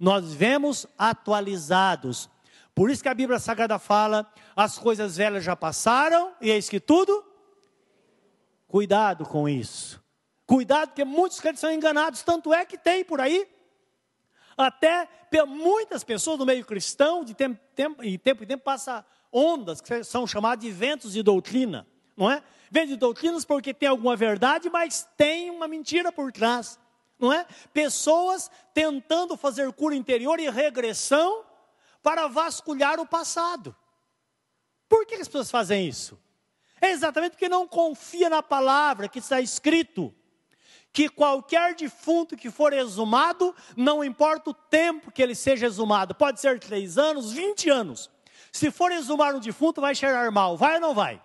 Nós 0.00 0.32
vivemos 0.32 0.84
atualizados. 0.98 2.28
Por 2.74 2.90
isso 2.90 3.04
que 3.04 3.08
a 3.08 3.14
Bíblia 3.14 3.38
Sagrada 3.38 3.78
fala: 3.78 4.28
as 4.56 4.76
coisas 4.76 5.16
velhas 5.16 5.44
já 5.44 5.54
passaram, 5.54 6.34
e 6.40 6.50
eis 6.50 6.68
que 6.68 6.80
tudo. 6.80 7.24
Cuidado 8.66 9.24
com 9.24 9.48
isso. 9.48 10.02
Cuidado, 10.44 10.88
porque 10.88 11.04
muitos 11.04 11.38
crentes 11.38 11.60
são 11.60 11.70
enganados, 11.70 12.24
tanto 12.24 12.52
é 12.52 12.64
que 12.64 12.76
tem 12.76 13.04
por 13.04 13.20
aí. 13.20 13.48
Até 14.56 15.08
muitas 15.46 16.04
pessoas 16.04 16.38
no 16.38 16.46
meio 16.46 16.64
cristão, 16.64 17.24
de 17.24 17.34
tempo, 17.34 17.58
tempo, 17.74 18.02
em 18.02 18.18
tempo 18.18 18.44
em 18.44 18.46
tempo, 18.46 18.62
passa 18.62 19.04
ondas, 19.32 19.80
que 19.80 20.02
são 20.04 20.26
chamadas 20.26 20.64
de 20.64 20.70
ventos 20.70 21.12
de 21.12 21.22
doutrina, 21.22 21.86
não 22.16 22.30
é? 22.30 22.42
Ventos 22.70 22.90
de 22.90 22.96
doutrinas 22.96 23.44
porque 23.44 23.72
tem 23.72 23.88
alguma 23.88 24.16
verdade, 24.16 24.68
mas 24.68 25.08
tem 25.16 25.50
uma 25.50 25.68
mentira 25.68 26.12
por 26.12 26.32
trás, 26.32 26.78
não 27.18 27.32
é? 27.32 27.46
Pessoas 27.72 28.50
tentando 28.74 29.36
fazer 29.36 29.72
cura 29.72 29.94
interior 29.94 30.38
e 30.40 30.50
regressão 30.50 31.44
para 32.02 32.26
vasculhar 32.26 32.98
o 32.98 33.06
passado. 33.06 33.74
Por 34.88 35.06
que 35.06 35.14
as 35.14 35.28
pessoas 35.28 35.50
fazem 35.50 35.86
isso? 35.86 36.18
É 36.80 36.90
exatamente 36.90 37.32
porque 37.32 37.48
não 37.48 37.68
confia 37.68 38.28
na 38.30 38.42
palavra 38.42 39.08
que 39.08 39.18
está 39.18 39.40
escrito 39.40 40.14
que 40.92 41.08
qualquer 41.08 41.74
defunto 41.74 42.36
que 42.36 42.50
for 42.50 42.72
exumado, 42.72 43.54
não 43.76 44.02
importa 44.02 44.50
o 44.50 44.54
tempo 44.54 45.10
que 45.10 45.22
ele 45.22 45.34
seja 45.34 45.66
exumado, 45.66 46.14
pode 46.14 46.40
ser 46.40 46.58
três 46.58 46.98
anos, 46.98 47.32
vinte 47.32 47.70
anos. 47.70 48.10
Se 48.52 48.70
for 48.70 48.90
exumar 48.90 49.34
um 49.34 49.40
defunto, 49.40 49.80
vai 49.80 49.94
cheirar 49.94 50.30
mal, 50.32 50.56
vai 50.56 50.74
ou 50.74 50.80
não 50.80 50.94
vai? 50.94 51.22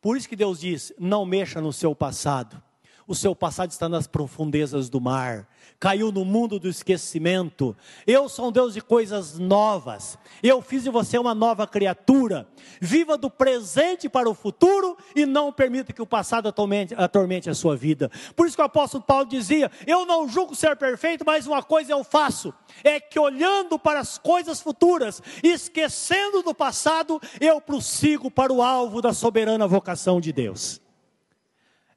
Por 0.00 0.16
isso 0.16 0.28
que 0.28 0.36
Deus 0.36 0.60
diz: 0.60 0.92
não 0.98 1.24
mexa 1.24 1.60
no 1.60 1.72
seu 1.72 1.94
passado. 1.94 2.62
O 3.08 3.14
seu 3.14 3.34
passado 3.34 3.70
está 3.70 3.88
nas 3.88 4.06
profundezas 4.06 4.88
do 4.88 5.00
mar 5.00 5.48
caiu 5.78 6.10
no 6.10 6.24
mundo 6.24 6.58
do 6.58 6.68
esquecimento. 6.68 7.76
Eu 8.06 8.28
sou 8.28 8.48
um 8.48 8.52
Deus 8.52 8.74
de 8.74 8.80
coisas 8.80 9.38
novas. 9.38 10.18
Eu 10.42 10.60
fiz 10.60 10.82
de 10.82 10.90
você 10.90 11.18
uma 11.18 11.34
nova 11.34 11.66
criatura. 11.66 12.48
Viva 12.80 13.16
do 13.16 13.30
presente 13.30 14.08
para 14.08 14.28
o 14.28 14.34
futuro 14.34 14.96
e 15.14 15.24
não 15.24 15.52
permita 15.52 15.92
que 15.92 16.02
o 16.02 16.06
passado 16.06 16.48
atormente, 16.48 16.94
atormente 16.94 17.48
a 17.48 17.54
sua 17.54 17.76
vida. 17.76 18.10
Por 18.34 18.46
isso 18.46 18.56
que 18.56 18.62
o 18.62 18.66
apóstolo 18.66 19.02
Paulo 19.02 19.26
dizia: 19.26 19.70
Eu 19.86 20.04
não 20.04 20.28
julgo 20.28 20.54
ser 20.54 20.76
perfeito, 20.76 21.24
mas 21.24 21.46
uma 21.46 21.62
coisa 21.62 21.92
eu 21.92 22.02
faço: 22.02 22.52
é 22.82 22.98
que 23.00 23.18
olhando 23.18 23.78
para 23.78 24.00
as 24.00 24.18
coisas 24.18 24.60
futuras, 24.60 25.22
esquecendo 25.42 26.42
do 26.42 26.54
passado, 26.54 27.20
eu 27.40 27.60
prossigo 27.60 28.30
para 28.30 28.52
o 28.52 28.62
alvo 28.62 29.00
da 29.00 29.12
soberana 29.12 29.66
vocação 29.66 30.20
de 30.20 30.32
Deus. 30.32 30.80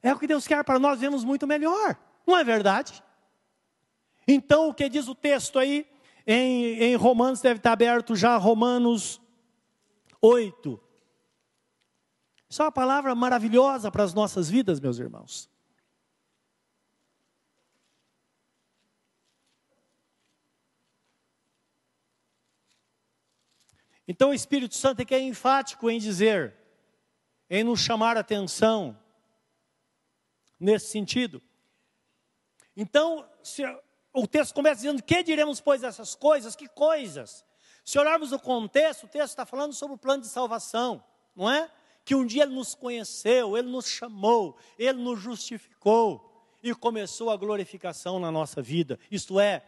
É 0.02 0.12
o 0.12 0.18
que 0.18 0.26
Deus 0.26 0.46
quer 0.46 0.64
para 0.64 0.78
nós, 0.78 1.00
vemos 1.00 1.24
muito 1.24 1.46
melhor, 1.46 1.96
não 2.26 2.36
é 2.36 2.42
verdade? 2.42 3.02
Então, 4.26 4.68
o 4.68 4.74
que 4.74 4.88
diz 4.88 5.08
o 5.08 5.14
texto 5.14 5.58
aí 5.58 5.86
em, 6.26 6.82
em 6.82 6.96
Romanos, 6.96 7.40
deve 7.40 7.58
estar 7.58 7.72
aberto 7.72 8.14
já, 8.14 8.36
Romanos 8.36 9.20
8. 10.20 10.80
Isso 12.48 12.62
é 12.62 12.64
uma 12.64 12.72
palavra 12.72 13.14
maravilhosa 13.14 13.90
para 13.90 14.04
as 14.04 14.14
nossas 14.14 14.48
vidas, 14.48 14.78
meus 14.78 14.98
irmãos. 14.98 15.50
Então 24.06 24.30
o 24.30 24.34
Espírito 24.34 24.74
Santo 24.74 25.00
é 25.00 25.04
que 25.04 25.14
é 25.14 25.20
enfático 25.20 25.88
em 25.88 25.98
dizer, 25.98 26.54
em 27.48 27.64
nos 27.64 27.80
chamar 27.80 28.16
a 28.16 28.20
atenção 28.20 28.98
nesse 30.62 30.86
sentido. 30.86 31.42
Então, 32.76 33.28
se, 33.42 33.62
o 34.14 34.26
texto 34.26 34.54
começa 34.54 34.76
dizendo: 34.76 35.02
Que 35.02 35.22
diremos, 35.22 35.60
pois, 35.60 35.82
essas 35.82 36.14
coisas? 36.14 36.54
Que 36.54 36.68
coisas? 36.68 37.44
Se 37.84 37.98
olharmos 37.98 38.32
o 38.32 38.38
contexto, 38.38 39.04
o 39.04 39.08
texto 39.08 39.30
está 39.30 39.44
falando 39.44 39.72
sobre 39.72 39.96
o 39.96 39.98
plano 39.98 40.22
de 40.22 40.28
salvação, 40.28 41.02
não 41.34 41.50
é? 41.50 41.68
Que 42.04 42.14
um 42.14 42.24
dia 42.24 42.44
Ele 42.44 42.54
nos 42.54 42.74
conheceu, 42.74 43.56
Ele 43.56 43.68
nos 43.68 43.86
chamou, 43.86 44.56
Ele 44.78 45.02
nos 45.02 45.20
justificou 45.20 46.30
e 46.62 46.72
começou 46.74 47.30
a 47.30 47.36
glorificação 47.36 48.20
na 48.20 48.30
nossa 48.30 48.62
vida. 48.62 48.98
Isto 49.10 49.40
é, 49.40 49.64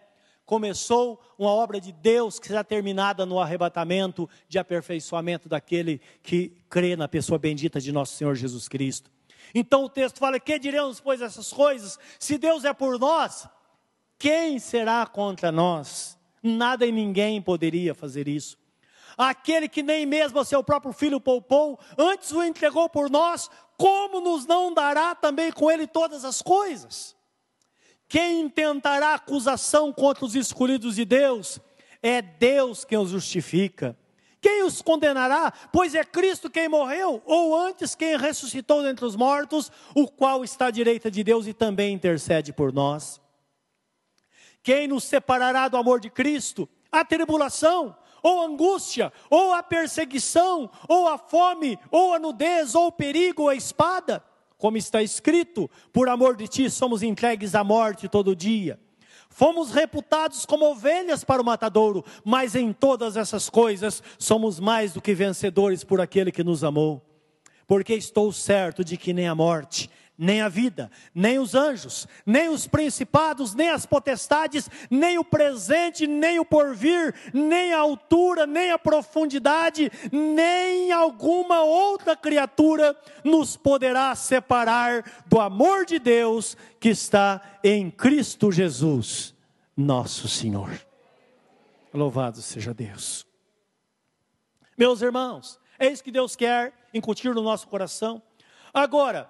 começou 0.46 1.20
uma 1.36 1.50
obra 1.50 1.80
de 1.80 1.90
Deus 1.90 2.38
que 2.38 2.46
será 2.46 2.62
terminada 2.62 3.26
no 3.26 3.40
arrebatamento 3.40 4.30
de 4.48 4.60
aperfeiçoamento 4.60 5.48
daquele 5.48 6.00
que 6.22 6.56
crê 6.70 6.94
na 6.94 7.08
pessoa 7.08 7.38
bendita 7.38 7.80
de 7.80 7.90
nosso 7.90 8.14
Senhor 8.16 8.36
Jesus 8.36 8.68
Cristo. 8.68 9.13
Então 9.54 9.84
o 9.84 9.88
texto 9.88 10.18
fala: 10.18 10.38
Que 10.38 10.58
diremos, 10.58 11.00
pois, 11.00 11.20
essas 11.20 11.52
coisas? 11.52 11.98
Se 12.18 12.38
Deus 12.38 12.64
é 12.64 12.72
por 12.72 12.98
nós, 12.98 13.48
quem 14.18 14.58
será 14.58 15.04
contra 15.06 15.50
nós? 15.50 16.16
Nada 16.42 16.86
e 16.86 16.92
ninguém 16.92 17.40
poderia 17.42 17.94
fazer 17.94 18.28
isso. 18.28 18.58
aquele 19.16 19.68
que 19.68 19.82
nem 19.82 20.04
mesmo 20.04 20.38
a 20.38 20.44
seu 20.44 20.62
próprio 20.62 20.92
filho 20.92 21.20
poupou, 21.20 21.78
antes 21.96 22.32
o 22.32 22.42
entregou 22.42 22.88
por 22.88 23.08
nós, 23.08 23.48
como 23.76 24.20
nos 24.20 24.46
não 24.46 24.72
dará 24.72 25.14
também 25.14 25.52
com 25.52 25.70
ele 25.70 25.86
todas 25.86 26.24
as 26.24 26.42
coisas? 26.42 27.16
Quem 28.08 28.42
intentará 28.42 29.14
acusação 29.14 29.92
contra 29.92 30.24
os 30.24 30.34
escolhidos 30.34 30.96
de 30.96 31.04
Deus? 31.04 31.60
É 32.02 32.20
Deus 32.20 32.84
quem 32.84 32.98
os 32.98 33.10
justifica. 33.10 33.96
Quem 34.44 34.62
os 34.62 34.82
condenará? 34.82 35.50
Pois 35.72 35.94
é 35.94 36.04
Cristo 36.04 36.50
quem 36.50 36.68
morreu, 36.68 37.22
ou 37.24 37.58
antes 37.58 37.94
quem 37.94 38.14
ressuscitou 38.18 38.82
dentre 38.82 39.02
os 39.02 39.16
mortos, 39.16 39.72
o 39.94 40.06
qual 40.06 40.44
está 40.44 40.66
à 40.66 40.70
direita 40.70 41.10
de 41.10 41.24
Deus 41.24 41.46
e 41.46 41.54
também 41.54 41.94
intercede 41.94 42.52
por 42.52 42.70
nós. 42.70 43.18
Quem 44.62 44.86
nos 44.86 45.04
separará 45.04 45.66
do 45.66 45.78
amor 45.78 45.98
de 45.98 46.10
Cristo? 46.10 46.68
A 46.92 47.02
tribulação, 47.02 47.96
ou 48.22 48.42
angústia, 48.42 49.10
ou 49.30 49.54
a 49.54 49.62
perseguição, 49.62 50.70
ou 50.86 51.08
a 51.08 51.16
fome, 51.16 51.78
ou 51.90 52.12
a 52.12 52.18
nudez, 52.18 52.74
ou 52.74 52.88
o 52.88 52.92
perigo, 52.92 53.44
ou 53.44 53.48
a 53.48 53.54
espada. 53.54 54.22
Como 54.58 54.76
está 54.76 55.02
escrito, 55.02 55.70
por 55.90 56.06
amor 56.06 56.36
de 56.36 56.46
ti 56.48 56.68
somos 56.68 57.02
entregues 57.02 57.54
à 57.54 57.64
morte 57.64 58.10
todo 58.10 58.36
dia. 58.36 58.78
Fomos 59.34 59.72
reputados 59.72 60.46
como 60.46 60.64
ovelhas 60.70 61.24
para 61.24 61.42
o 61.42 61.44
matadouro, 61.44 62.04
mas 62.24 62.54
em 62.54 62.72
todas 62.72 63.16
essas 63.16 63.50
coisas 63.50 64.00
somos 64.16 64.60
mais 64.60 64.92
do 64.92 65.02
que 65.02 65.12
vencedores 65.12 65.82
por 65.82 66.00
aquele 66.00 66.30
que 66.30 66.44
nos 66.44 66.62
amou. 66.62 67.04
Porque 67.66 67.94
estou 67.94 68.30
certo 68.32 68.84
de 68.84 68.96
que 68.96 69.12
nem 69.12 69.26
a 69.26 69.34
morte, 69.34 69.90
nem 70.16 70.40
a 70.40 70.48
vida, 70.48 70.90
nem 71.14 71.38
os 71.38 71.54
anjos, 71.54 72.06
nem 72.24 72.48
os 72.48 72.66
principados, 72.66 73.54
nem 73.54 73.70
as 73.70 73.84
potestades, 73.84 74.68
nem 74.88 75.18
o 75.18 75.24
presente, 75.24 76.06
nem 76.06 76.38
o 76.38 76.44
porvir, 76.44 77.14
nem 77.32 77.72
a 77.72 77.80
altura, 77.80 78.46
nem 78.46 78.70
a 78.70 78.78
profundidade, 78.78 79.90
nem 80.12 80.92
alguma 80.92 81.62
outra 81.62 82.16
criatura 82.16 82.96
nos 83.24 83.56
poderá 83.56 84.14
separar 84.14 85.04
do 85.26 85.40
amor 85.40 85.84
de 85.84 85.98
Deus 85.98 86.56
que 86.78 86.90
está 86.90 87.40
em 87.62 87.90
Cristo 87.90 88.52
Jesus, 88.52 89.34
nosso 89.76 90.28
Senhor. 90.28 90.70
Louvado 91.92 92.40
seja 92.40 92.72
Deus. 92.72 93.26
Meus 94.76 95.02
irmãos, 95.02 95.60
é 95.78 95.88
isso 95.88 96.02
que 96.02 96.10
Deus 96.10 96.36
quer 96.36 96.72
incutir 96.92 97.34
no 97.34 97.42
nosso 97.42 97.66
coração. 97.68 98.22
Agora, 98.72 99.28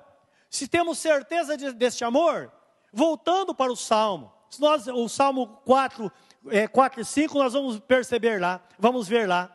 se 0.55 0.69
temos 0.69 0.99
certeza 0.99 1.57
de, 1.57 1.73
deste 1.73 2.05
amor, 2.05 2.53
voltando 2.93 3.53
para 3.53 3.73
o 3.73 3.77
Salmo, 3.77 4.33
nós, 4.61 4.87
o 4.87 5.09
Salmo 5.09 5.49
4, 5.65 6.13
é, 6.47 6.69
4 6.69 7.01
e 7.01 7.05
5, 7.05 7.37
nós 7.37 7.55
vamos 7.55 7.81
perceber 7.81 8.41
lá, 8.41 8.65
vamos 8.79 9.09
ver 9.09 9.29
lá, 9.29 9.53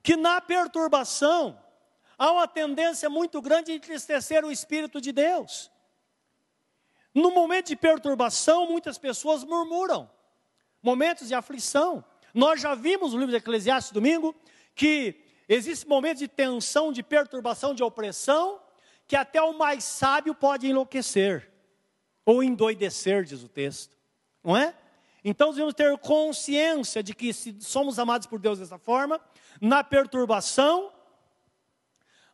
que 0.00 0.14
na 0.14 0.40
perturbação 0.40 1.60
há 2.16 2.30
uma 2.30 2.46
tendência 2.46 3.10
muito 3.10 3.42
grande 3.42 3.72
de 3.72 3.78
entristecer 3.78 4.44
o 4.44 4.52
Espírito 4.52 5.00
de 5.00 5.10
Deus. 5.10 5.72
No 7.12 7.32
momento 7.32 7.66
de 7.66 7.74
perturbação, 7.74 8.70
muitas 8.70 8.98
pessoas 8.98 9.42
murmuram, 9.42 10.08
momentos 10.80 11.26
de 11.26 11.34
aflição. 11.34 12.04
Nós 12.32 12.60
já 12.60 12.76
vimos 12.76 13.12
no 13.12 13.18
livro 13.18 13.32
de 13.32 13.38
Eclesiastes 13.38 13.90
domingo 13.90 14.36
que 14.72 15.20
existe 15.48 15.84
momentos 15.84 16.20
de 16.20 16.28
tensão, 16.28 16.92
de 16.92 17.02
perturbação, 17.02 17.74
de 17.74 17.82
opressão, 17.82 18.61
que 19.12 19.16
até 19.16 19.42
o 19.42 19.52
mais 19.52 19.84
sábio 19.84 20.34
pode 20.34 20.66
enlouquecer 20.66 21.46
ou 22.24 22.42
endoidecer, 22.42 23.24
diz 23.24 23.42
o 23.42 23.48
texto, 23.48 23.94
não 24.42 24.56
é? 24.56 24.74
Então 25.22 25.50
devemos 25.50 25.74
ter 25.74 25.98
consciência 25.98 27.02
de 27.02 27.14
que 27.14 27.30
se 27.30 27.54
somos 27.60 27.98
amados 27.98 28.26
por 28.26 28.38
Deus 28.38 28.58
dessa 28.58 28.78
forma, 28.78 29.20
na 29.60 29.84
perturbação, 29.84 30.90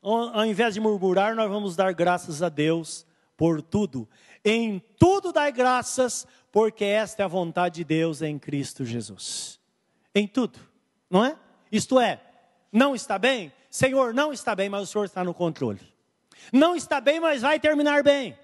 ao 0.00 0.46
invés 0.46 0.74
de 0.74 0.78
murmurar, 0.78 1.34
nós 1.34 1.50
vamos 1.50 1.74
dar 1.74 1.92
graças 1.92 2.44
a 2.44 2.48
Deus 2.48 3.04
por 3.36 3.60
tudo. 3.60 4.08
Em 4.44 4.78
tudo 4.96 5.32
dai 5.32 5.50
graças, 5.50 6.28
porque 6.52 6.84
esta 6.84 7.22
é 7.22 7.24
a 7.24 7.28
vontade 7.28 7.74
de 7.74 7.84
Deus 7.84 8.22
em 8.22 8.38
Cristo 8.38 8.84
Jesus. 8.84 9.58
Em 10.14 10.28
tudo, 10.28 10.60
não 11.10 11.24
é? 11.24 11.36
Isto 11.72 11.98
é, 11.98 12.22
não 12.70 12.94
está 12.94 13.18
bem? 13.18 13.52
Senhor, 13.68 14.14
não 14.14 14.32
está 14.32 14.54
bem, 14.54 14.68
mas 14.68 14.82
o 14.82 14.86
Senhor 14.86 15.06
está 15.06 15.24
no 15.24 15.34
controle. 15.34 15.97
Não 16.53 16.74
está 16.77 17.01
bem, 17.01 17.20
mas 17.20 17.42
vai 17.42 17.59
terminar 17.59 18.03
bem. 18.03 18.38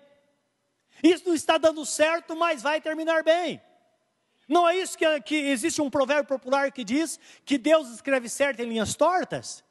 Isso 1.02 1.24
não 1.26 1.34
está 1.34 1.58
dando 1.58 1.84
certo, 1.84 2.36
mas 2.36 2.62
vai 2.62 2.80
terminar 2.80 3.22
bem. 3.22 3.60
Não 4.48 4.68
é 4.68 4.76
isso 4.76 4.96
que, 4.96 5.20
que 5.22 5.34
existe 5.34 5.80
um 5.80 5.90
provérbio 5.90 6.26
popular 6.26 6.70
que 6.70 6.84
diz 6.84 7.18
que 7.44 7.56
Deus 7.56 7.88
escreve 7.90 8.28
certo 8.28 8.60
em 8.60 8.68
linhas 8.68 8.94
tortas? 8.94 9.64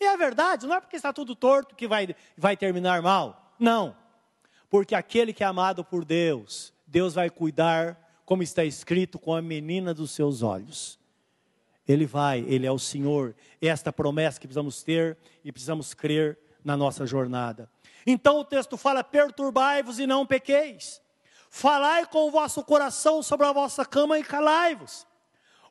E 0.00 0.04
é 0.04 0.16
verdade, 0.16 0.66
não 0.66 0.76
é 0.76 0.80
porque 0.80 0.96
está 0.96 1.12
tudo 1.12 1.34
torto 1.34 1.74
que 1.74 1.88
vai, 1.88 2.14
vai 2.36 2.56
terminar 2.56 3.02
mal. 3.02 3.54
Não. 3.58 3.96
Porque 4.70 4.94
aquele 4.94 5.32
que 5.32 5.42
é 5.42 5.46
amado 5.46 5.84
por 5.84 6.04
Deus, 6.04 6.72
Deus 6.86 7.14
vai 7.14 7.30
cuidar, 7.30 8.20
como 8.24 8.42
está 8.42 8.64
escrito, 8.64 9.18
com 9.18 9.34
a 9.34 9.42
menina 9.42 9.94
dos 9.94 10.10
seus 10.10 10.42
olhos. 10.42 10.98
Ele 11.86 12.06
vai, 12.06 12.40
Ele 12.40 12.66
é 12.66 12.70
o 12.70 12.78
Senhor. 12.78 13.34
Esta 13.60 13.92
promessa 13.92 14.38
que 14.38 14.46
precisamos 14.46 14.82
ter 14.82 15.16
e 15.42 15.50
precisamos 15.50 15.94
crer 15.94 16.38
na 16.68 16.76
nossa 16.76 17.06
jornada. 17.06 17.70
Então 18.06 18.40
o 18.40 18.44
texto 18.44 18.76
fala: 18.76 19.02
perturbai-vos 19.02 19.98
e 19.98 20.06
não 20.06 20.26
pequeis. 20.26 21.00
Falai 21.50 22.04
com 22.06 22.28
o 22.28 22.30
vosso 22.30 22.62
coração 22.62 23.22
sobre 23.22 23.46
a 23.46 23.52
vossa 23.52 23.86
cama 23.86 24.18
e 24.18 24.22
calai-vos. 24.22 25.06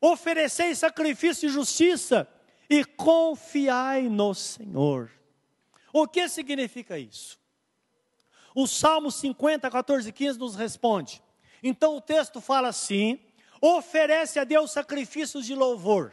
Oferecei 0.01 0.73
sacrifício 0.73 1.47
de 1.47 1.53
justiça 1.53 2.27
e 2.67 2.83
confiai 2.83 4.09
no 4.09 4.33
Senhor. 4.33 5.11
O 5.93 6.07
que 6.07 6.27
significa 6.27 6.97
isso? 6.97 7.39
O 8.55 8.65
Salmo 8.65 9.11
50, 9.11 9.69
14 9.69 10.09
e 10.09 10.11
15 10.11 10.39
nos 10.39 10.55
responde. 10.55 11.21
Então 11.61 11.95
o 11.95 12.01
texto 12.01 12.41
fala 12.41 12.69
assim: 12.69 13.19
oferece 13.61 14.39
a 14.39 14.43
Deus 14.43 14.71
sacrifícios 14.71 15.45
de 15.45 15.53
louvor. 15.53 16.11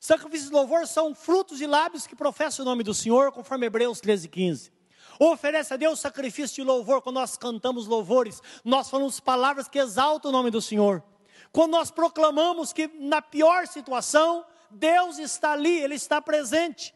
Sacrifícios 0.00 0.50
de 0.50 0.54
louvor 0.54 0.86
são 0.86 1.14
frutos 1.14 1.58
de 1.58 1.66
lábios 1.66 2.06
que 2.06 2.14
professam 2.14 2.64
o 2.64 2.68
nome 2.68 2.82
do 2.82 2.94
Senhor, 2.94 3.32
conforme 3.32 3.66
Hebreus 3.66 4.00
13, 4.00 4.28
15. 4.28 4.72
Oferece 5.18 5.72
a 5.72 5.76
Deus 5.76 6.00
sacrifício 6.00 6.56
de 6.56 6.62
louvor 6.62 7.00
quando 7.00 7.16
nós 7.16 7.36
cantamos 7.36 7.86
louvores, 7.86 8.42
nós 8.64 8.90
falamos 8.90 9.18
palavras 9.18 9.68
que 9.68 9.78
exaltam 9.78 10.30
o 10.30 10.32
nome 10.32 10.50
do 10.50 10.60
Senhor. 10.60 11.02
Quando 11.50 11.72
nós 11.72 11.90
proclamamos 11.90 12.72
que 12.72 12.86
na 12.86 13.22
pior 13.22 13.66
situação, 13.66 14.44
Deus 14.70 15.18
está 15.18 15.52
ali, 15.52 15.80
Ele 15.80 15.94
está 15.94 16.20
presente. 16.20 16.94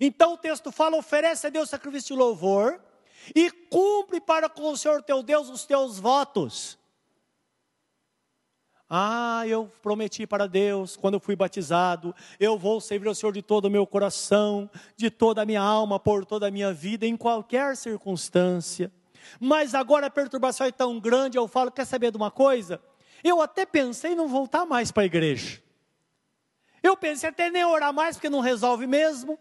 Então 0.00 0.34
o 0.34 0.38
texto 0.38 0.70
fala: 0.70 0.96
oferece 0.96 1.46
a 1.46 1.50
Deus 1.50 1.68
sacrifício 1.68 2.14
de 2.14 2.20
louvor 2.20 2.80
e 3.34 3.50
cumpre 3.50 4.20
para 4.20 4.48
com 4.48 4.70
o 4.70 4.76
Senhor 4.76 5.02
teu 5.02 5.22
Deus 5.22 5.48
os 5.48 5.64
teus 5.64 5.98
votos. 5.98 6.78
Ah, 8.92 9.44
eu 9.46 9.70
prometi 9.80 10.26
para 10.26 10.48
Deus, 10.48 10.96
quando 10.96 11.14
eu 11.14 11.20
fui 11.20 11.36
batizado, 11.36 12.12
eu 12.40 12.58
vou 12.58 12.80
servir 12.80 13.06
ao 13.06 13.14
Senhor 13.14 13.30
de 13.30 13.40
todo 13.40 13.66
o 13.66 13.70
meu 13.70 13.86
coração, 13.86 14.68
de 14.96 15.08
toda 15.08 15.42
a 15.42 15.46
minha 15.46 15.62
alma, 15.62 16.00
por 16.00 16.26
toda 16.26 16.48
a 16.48 16.50
minha 16.50 16.72
vida, 16.72 17.06
em 17.06 17.16
qualquer 17.16 17.76
circunstância. 17.76 18.90
Mas 19.38 19.76
agora 19.76 20.08
a 20.08 20.10
perturbação 20.10 20.66
é 20.66 20.72
tão 20.72 20.98
grande, 20.98 21.38
eu 21.38 21.46
falo, 21.46 21.70
quer 21.70 21.84
saber 21.84 22.10
de 22.10 22.16
uma 22.16 22.32
coisa? 22.32 22.82
Eu 23.22 23.40
até 23.40 23.64
pensei 23.64 24.12
em 24.12 24.16
não 24.16 24.26
voltar 24.26 24.66
mais 24.66 24.90
para 24.90 25.04
a 25.04 25.06
igreja. 25.06 25.62
Eu 26.82 26.96
pensei 26.96 27.28
até 27.28 27.48
nem 27.48 27.64
orar 27.64 27.92
mais, 27.92 28.16
porque 28.16 28.28
não 28.28 28.40
resolve 28.40 28.88
mesmo. 28.88 29.38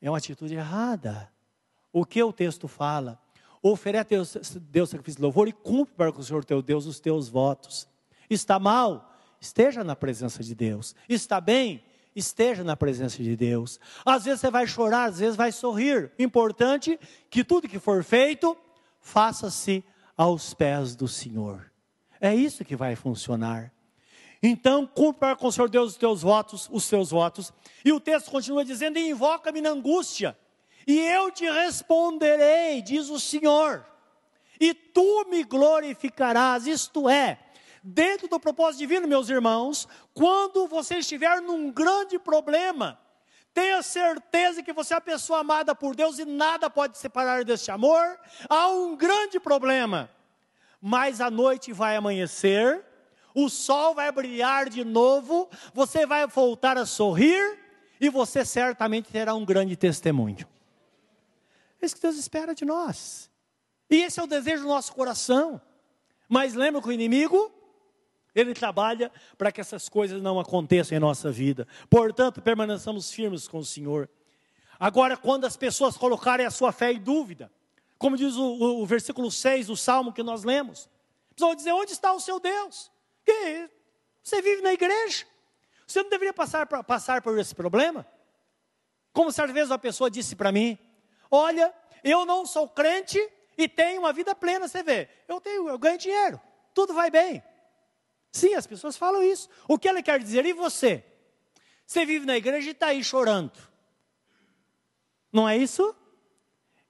É 0.00 0.08
uma 0.08 0.16
atitude 0.16 0.54
errada. 0.54 1.30
O 1.92 2.06
que 2.06 2.22
o 2.22 2.32
texto 2.32 2.66
fala? 2.66 3.20
Oferece 3.62 4.00
a 4.00 4.08
Deus, 4.08 4.36
Deus 4.70 4.90
sacrifício 4.90 5.18
de 5.18 5.22
louvor 5.22 5.48
e 5.48 5.52
cumpre 5.52 5.94
para 5.94 6.12
com 6.12 6.20
o 6.20 6.24
Senhor 6.24 6.44
teu 6.44 6.62
Deus 6.62 6.86
os 6.86 7.00
teus 7.00 7.28
votos. 7.28 7.88
Está 8.28 8.58
mal? 8.58 9.14
Esteja 9.40 9.84
na 9.84 9.96
presença 9.96 10.42
de 10.42 10.54
Deus. 10.54 10.94
Está 11.08 11.40
bem? 11.40 11.82
Esteja 12.14 12.64
na 12.64 12.76
presença 12.76 13.22
de 13.22 13.36
Deus. 13.36 13.78
Às 14.04 14.24
vezes 14.24 14.40
você 14.40 14.50
vai 14.50 14.66
chorar, 14.66 15.04
às 15.04 15.18
vezes 15.18 15.36
vai 15.36 15.52
sorrir. 15.52 16.10
Importante 16.18 16.98
que 17.30 17.44
tudo 17.44 17.68
que 17.68 17.78
for 17.78 18.02
feito, 18.02 18.56
faça-se 19.00 19.84
aos 20.16 20.52
pés 20.52 20.96
do 20.96 21.06
Senhor. 21.06 21.70
É 22.20 22.34
isso 22.34 22.64
que 22.64 22.74
vai 22.74 22.96
funcionar. 22.96 23.72
Então, 24.42 24.86
cumpra 24.86 25.34
com 25.36 25.48
o 25.48 25.52
Senhor 25.52 25.68
Deus 25.68 25.92
os 25.92 25.96
teus 25.96 26.22
votos, 26.22 26.68
os 26.72 26.88
teus 26.88 27.10
votos. 27.10 27.52
E 27.84 27.92
o 27.92 28.00
texto 28.00 28.30
continua 28.30 28.64
dizendo: 28.64 28.98
invoca-me 28.98 29.60
na 29.60 29.70
angústia 29.70 30.36
e 30.88 30.98
eu 30.98 31.30
te 31.30 31.44
responderei, 31.44 32.80
diz 32.80 33.10
o 33.10 33.20
Senhor, 33.20 33.84
e 34.58 34.72
tu 34.72 35.26
me 35.28 35.44
glorificarás, 35.44 36.66
isto 36.66 37.10
é, 37.10 37.38
dentro 37.84 38.26
do 38.26 38.40
propósito 38.40 38.78
divino, 38.78 39.06
meus 39.06 39.28
irmãos, 39.28 39.86
quando 40.14 40.66
você 40.66 40.96
estiver 40.96 41.42
num 41.42 41.70
grande 41.70 42.18
problema, 42.18 42.98
tenha 43.52 43.82
certeza 43.82 44.62
que 44.62 44.72
você 44.72 44.94
é 44.94 44.96
a 44.96 45.00
pessoa 45.00 45.40
amada 45.40 45.74
por 45.74 45.94
Deus 45.94 46.18
e 46.18 46.24
nada 46.24 46.70
pode 46.70 46.96
separar 46.96 47.44
deste 47.44 47.70
amor. 47.70 48.18
Há 48.48 48.68
um 48.68 48.96
grande 48.96 49.38
problema, 49.38 50.08
mas 50.80 51.20
a 51.20 51.30
noite 51.30 51.70
vai 51.70 51.96
amanhecer, 51.96 52.82
o 53.34 53.50
sol 53.50 53.94
vai 53.94 54.10
brilhar 54.10 54.70
de 54.70 54.84
novo, 54.84 55.50
você 55.74 56.06
vai 56.06 56.26
voltar 56.26 56.78
a 56.78 56.86
sorrir 56.86 57.58
e 58.00 58.08
você 58.08 58.42
certamente 58.42 59.12
terá 59.12 59.34
um 59.34 59.44
grande 59.44 59.76
testemunho. 59.76 60.48
É 61.80 61.86
isso 61.86 61.94
que 61.94 62.02
Deus 62.02 62.16
espera 62.16 62.54
de 62.54 62.64
nós. 62.64 63.30
E 63.90 63.96
esse 63.96 64.20
é 64.20 64.22
o 64.22 64.26
desejo 64.26 64.62
do 64.62 64.68
nosso 64.68 64.92
coração. 64.92 65.60
Mas 66.28 66.54
lembra 66.54 66.82
que 66.82 66.88
o 66.88 66.92
inimigo, 66.92 67.52
ele 68.34 68.52
trabalha 68.52 69.10
para 69.36 69.50
que 69.50 69.60
essas 69.60 69.88
coisas 69.88 70.20
não 70.20 70.38
aconteçam 70.38 70.96
em 70.96 71.00
nossa 71.00 71.30
vida. 71.30 71.66
Portanto, 71.88 72.42
permaneçamos 72.42 73.10
firmes 73.10 73.48
com 73.48 73.58
o 73.58 73.64
Senhor. 73.64 74.08
Agora, 74.78 75.16
quando 75.16 75.44
as 75.44 75.56
pessoas 75.56 75.96
colocarem 75.96 76.44
a 76.44 76.50
sua 76.50 76.70
fé 76.70 76.92
em 76.92 77.00
dúvida, 77.00 77.50
como 77.98 78.16
diz 78.16 78.36
o, 78.36 78.42
o, 78.44 78.82
o 78.82 78.86
versículo 78.86 79.30
6 79.30 79.66
do 79.66 79.76
Salmo 79.76 80.12
que 80.12 80.22
nós 80.22 80.44
lemos, 80.44 80.88
precisam 81.34 81.54
dizer: 81.54 81.72
onde 81.72 81.92
está 81.92 82.12
o 82.12 82.20
seu 82.20 82.38
Deus? 82.38 82.90
Que 83.24 83.68
você 84.22 84.42
vive 84.42 84.62
na 84.62 84.72
igreja. 84.72 85.26
Você 85.86 86.02
não 86.02 86.10
deveria 86.10 86.34
passar, 86.34 86.66
passar 86.66 87.22
por 87.22 87.36
esse 87.38 87.54
problema? 87.54 88.06
Como 89.12 89.32
certa 89.32 89.52
vez 89.52 89.70
uma 89.70 89.78
pessoa 89.78 90.10
disse 90.10 90.36
para 90.36 90.52
mim: 90.52 90.78
Olha, 91.30 91.74
eu 92.02 92.24
não 92.24 92.46
sou 92.46 92.68
crente 92.68 93.18
e 93.56 93.68
tenho 93.68 94.00
uma 94.00 94.12
vida 94.12 94.34
plena, 94.34 94.68
você 94.68 94.82
vê. 94.82 95.08
Eu 95.26 95.40
tenho, 95.40 95.68
eu 95.68 95.78
ganho 95.78 95.98
dinheiro, 95.98 96.40
tudo 96.74 96.94
vai 96.94 97.10
bem. 97.10 97.42
Sim, 98.30 98.54
as 98.54 98.66
pessoas 98.66 98.96
falam 98.96 99.22
isso. 99.22 99.48
O 99.66 99.78
que 99.78 99.88
ela 99.88 100.02
quer 100.02 100.20
dizer? 100.20 100.44
E 100.44 100.52
você? 100.52 101.04
Você 101.86 102.04
vive 102.04 102.26
na 102.26 102.36
igreja 102.36 102.68
e 102.68 102.72
está 102.72 102.88
aí 102.88 103.02
chorando. 103.02 103.58
Não 105.32 105.48
é 105.48 105.56
isso? 105.56 105.94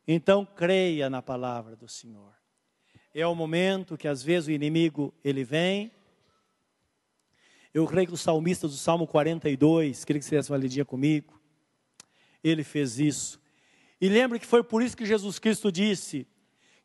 Então 0.07 0.45
creia 0.45 1.09
na 1.09 1.23
palavra 1.23 1.77
do 1.77 1.89
Senhor. 1.89 2.35
É 3.15 3.27
o 3.27 3.35
momento 3.35 3.97
que 3.97 4.09
às 4.09 4.23
vezes 4.23 4.49
o 4.49 4.53
inimigo 4.53 5.15
ele 5.25 5.45
vem. 5.45 5.93
Eu 7.73 7.87
creio 7.87 8.09
que 8.09 8.15
o 8.15 8.17
salmista 8.17 8.67
do 8.67 8.75
Salmo 8.75 9.07
42, 9.07 10.05
queria 10.05 10.21
que 10.21 10.27
você 10.27 10.37
desse 10.37 10.51
uma 10.51 10.59
lidinha 10.59 10.85
comigo. 10.85 11.41
Ele 12.43 12.65
fez 12.65 12.99
isso. 12.99 13.41
E 14.01 14.09
lembre 14.09 14.39
que 14.39 14.47
foi 14.47 14.63
por 14.63 14.83
isso 14.83 14.97
que 14.97 15.05
Jesus 15.05 15.39
Cristo 15.39 15.73
disse 15.73 16.27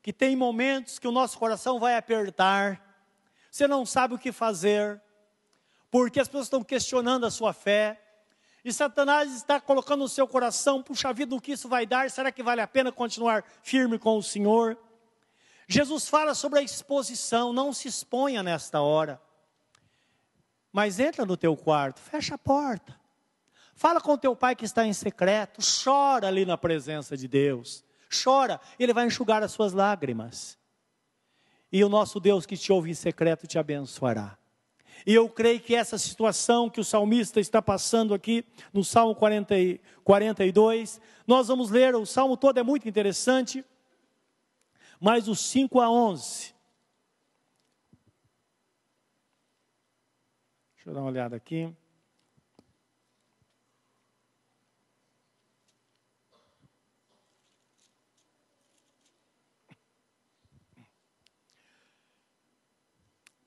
que 0.02 0.12
tem 0.12 0.36
momentos 0.36 1.00
que 1.00 1.08
o 1.08 1.12
nosso 1.12 1.38
coração 1.38 1.80
vai 1.80 1.96
apertar, 1.96 2.82
você 3.50 3.68
não 3.68 3.86
sabe 3.86 4.16
o 4.16 4.20
que 4.20 4.32
fazer, 4.34 5.02
porque 5.90 6.20
as 6.20 6.28
pessoas 6.28 6.48
estão 6.48 6.64
questionando 6.64 7.26
a 7.26 7.32
sua 7.32 7.54
fé, 7.54 8.02
e 8.66 8.72
Satanás 8.72 9.34
está 9.34 9.60
colocando 9.60 10.02
no 10.02 10.10
seu 10.10 10.28
coração, 10.28 10.82
puxa 10.82 11.14
vida, 11.14 11.36
o 11.36 11.42
que 11.42 11.52
isso 11.52 11.70
vai 11.70 11.86
dar? 11.86 12.10
Será 12.10 12.32
que 12.32 12.42
vale 12.42 12.62
a 12.62 12.68
pena 12.68 12.92
continuar 12.92 13.44
firme 13.62 14.00
com 14.00 14.18
o 14.18 14.24
Senhor? 14.24 14.78
Jesus 15.68 16.08
fala 16.08 16.34
sobre 16.34 16.60
a 16.60 16.62
exposição, 16.62 17.52
não 17.52 17.74
se 17.74 17.88
exponha 17.88 18.42
nesta 18.42 18.82
hora. 18.82 19.22
Mas 20.72 21.00
entra 21.00 21.26
no 21.26 21.38
teu 21.38 21.56
quarto, 21.56 22.00
fecha 22.00 22.36
a 22.36 22.38
porta. 22.38 23.00
Fala 23.84 24.00
com 24.00 24.18
teu 24.18 24.34
pai 24.34 24.56
que 24.56 24.64
está 24.64 24.88
em 24.88 24.94
secreto, 24.94 25.60
chora 25.84 26.30
ali 26.30 26.46
na 26.46 26.58
presença 26.58 27.18
de 27.18 27.28
Deus. 27.28 27.84
Chora, 28.24 28.62
ele 28.80 28.94
vai 28.94 29.06
enxugar 29.06 29.44
as 29.44 29.52
suas 29.52 29.74
lágrimas. 29.74 30.58
E 31.70 31.84
o 31.84 31.90
nosso 31.90 32.18
Deus 32.18 32.46
que 32.46 32.56
te 32.56 32.72
ouve 32.72 32.92
em 32.92 32.94
secreto 32.94 33.46
te 33.46 33.60
abençoará. 33.60 34.38
E 35.06 35.14
eu 35.14 35.28
creio 35.28 35.60
que 35.60 35.76
essa 35.76 35.98
situação 35.98 36.70
que 36.70 36.80
o 36.80 36.84
salmista 36.86 37.42
está 37.42 37.62
passando 37.62 38.14
aqui, 38.14 38.46
no 38.72 38.86
Salmo 38.86 39.14
40, 39.16 39.54
42, 40.02 41.02
nós 41.28 41.50
vamos 41.50 41.70
ler, 41.70 41.94
o 41.94 42.06
salmo 42.06 42.38
todo 42.38 42.58
é 42.58 42.64
muito 42.64 42.88
interessante, 42.88 43.66
mas 44.98 45.28
os 45.28 45.42
5 45.42 45.82
a 45.82 45.92
11. 45.92 46.56
Deixa 50.74 50.90
eu 50.90 50.94
dar 50.94 51.02
uma 51.02 51.10
olhada 51.10 51.36
aqui. 51.36 51.76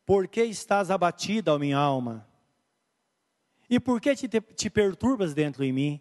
Por 0.07 0.29
que 0.29 0.45
estás 0.45 0.89
abatida, 0.89 1.53
ó 1.53 1.59
minha 1.59 1.77
alma? 1.77 2.27
E 3.69 3.81
por 3.81 4.01
que 4.01 4.15
te, 4.15 4.29
te 4.29 4.71
perturbas 4.71 5.35
dentro 5.35 5.65
em 5.65 5.73
mim? 5.73 6.01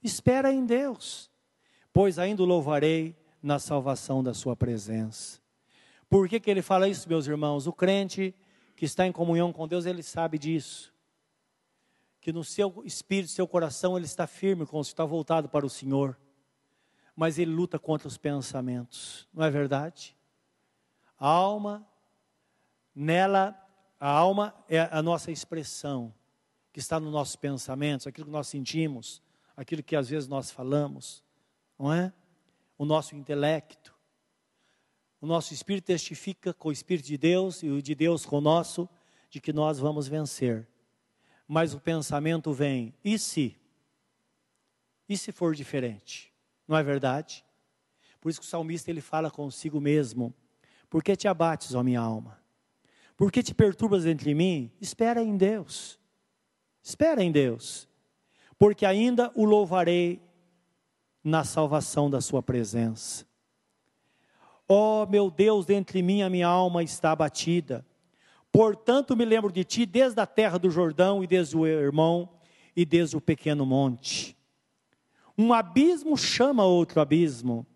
Espera 0.00 0.52
em 0.52 0.64
Deus, 0.64 1.28
pois 1.92 2.20
ainda 2.20 2.44
o 2.44 2.46
louvarei 2.46 3.16
na 3.42 3.58
salvação 3.58 4.22
da 4.22 4.32
sua 4.32 4.54
presença. 4.54 5.40
Por 6.08 6.28
que, 6.28 6.38
que 6.38 6.48
ele 6.48 6.62
fala 6.62 6.88
isso, 6.88 7.08
meus 7.08 7.26
irmãos? 7.26 7.66
O 7.66 7.72
crente 7.72 8.32
que 8.76 8.84
está 8.84 9.04
em 9.04 9.10
comunhão 9.10 9.52
com 9.52 9.66
Deus, 9.66 9.86
ele 9.86 10.04
sabe 10.04 10.38
disso. 10.38 10.94
Que 12.20 12.32
no 12.32 12.44
seu 12.44 12.82
espírito, 12.84 13.32
seu 13.32 13.48
coração, 13.48 13.96
ele 13.96 14.06
está 14.06 14.26
firme, 14.28 14.66
como 14.66 14.82
está 14.82 15.04
voltado 15.04 15.48
para 15.48 15.66
o 15.66 15.70
Senhor. 15.70 16.16
Mas 17.16 17.38
ele 17.38 17.50
luta 17.50 17.76
contra 17.76 18.06
os 18.06 18.16
pensamentos, 18.16 19.26
não 19.34 19.44
é 19.44 19.50
verdade? 19.50 20.16
A 21.18 21.26
alma 21.26 21.84
Nela, 22.98 23.54
a 24.00 24.08
alma 24.08 24.54
é 24.66 24.88
a 24.90 25.02
nossa 25.02 25.30
expressão, 25.30 26.14
que 26.72 26.80
está 26.80 26.98
nos 26.98 27.12
nossos 27.12 27.36
pensamentos, 27.36 28.06
aquilo 28.06 28.24
que 28.24 28.32
nós 28.32 28.48
sentimos, 28.48 29.20
aquilo 29.54 29.82
que 29.82 29.94
às 29.94 30.08
vezes 30.08 30.26
nós 30.26 30.50
falamos, 30.50 31.22
não 31.78 31.92
é? 31.92 32.10
O 32.78 32.86
nosso 32.86 33.14
intelecto. 33.14 33.94
O 35.20 35.26
nosso 35.26 35.52
espírito 35.52 35.84
testifica 35.84 36.54
com 36.54 36.70
o 36.70 36.72
espírito 36.72 37.04
de 37.04 37.18
Deus 37.18 37.62
e 37.62 37.68
o 37.68 37.82
de 37.82 37.94
Deus 37.94 38.24
com 38.24 38.38
o 38.38 38.40
nosso, 38.40 38.88
de 39.28 39.42
que 39.42 39.52
nós 39.52 39.78
vamos 39.78 40.08
vencer. 40.08 40.66
Mas 41.46 41.74
o 41.74 41.80
pensamento 41.80 42.50
vem, 42.54 42.94
e 43.04 43.18
se? 43.18 43.58
E 45.06 45.18
se 45.18 45.32
for 45.32 45.54
diferente? 45.54 46.32
Não 46.66 46.78
é 46.78 46.82
verdade? 46.82 47.44
Por 48.20 48.30
isso 48.30 48.40
que 48.40 48.46
o 48.46 48.48
salmista 48.48 48.90
ele 48.90 49.02
fala 49.02 49.30
consigo 49.30 49.80
mesmo: 49.80 50.34
Por 50.88 51.02
que 51.02 51.14
te 51.14 51.28
abates, 51.28 51.74
ó 51.74 51.82
minha 51.82 52.00
alma? 52.00 52.45
Por 53.16 53.32
que 53.32 53.42
te 53.42 53.54
perturbas 53.54 54.04
dentro 54.04 54.26
de 54.26 54.34
mim? 54.34 54.70
Espera 54.80 55.22
em 55.22 55.36
Deus. 55.36 55.98
Espera 56.82 57.22
em 57.22 57.32
Deus. 57.32 57.88
Porque 58.58 58.84
ainda 58.84 59.32
o 59.34 59.44
louvarei 59.44 60.20
na 61.24 61.42
salvação 61.42 62.10
da 62.10 62.20
sua 62.20 62.42
presença. 62.42 63.24
Ó 64.68 65.02
oh, 65.02 65.06
meu 65.06 65.30
Deus, 65.30 65.64
dentro 65.64 65.96
de 65.96 66.02
mim 66.02 66.22
a 66.22 66.28
minha 66.28 66.46
alma 66.46 66.82
está 66.82 67.12
abatida. 67.12 67.84
Portanto, 68.52 69.16
me 69.16 69.24
lembro 69.24 69.50
de 69.50 69.64
ti 69.64 69.86
desde 69.86 70.20
a 70.20 70.26
terra 70.26 70.58
do 70.58 70.70
Jordão 70.70 71.22
e 71.24 71.26
desde 71.26 71.56
o 71.56 71.66
irmão 71.66 72.28
e 72.74 72.84
desde 72.84 73.16
o 73.16 73.20
pequeno 73.20 73.64
monte. 73.64 74.36
Um 75.38 75.52
abismo 75.52 76.16
chama 76.16 76.64
outro 76.64 77.00
abismo. 77.00 77.66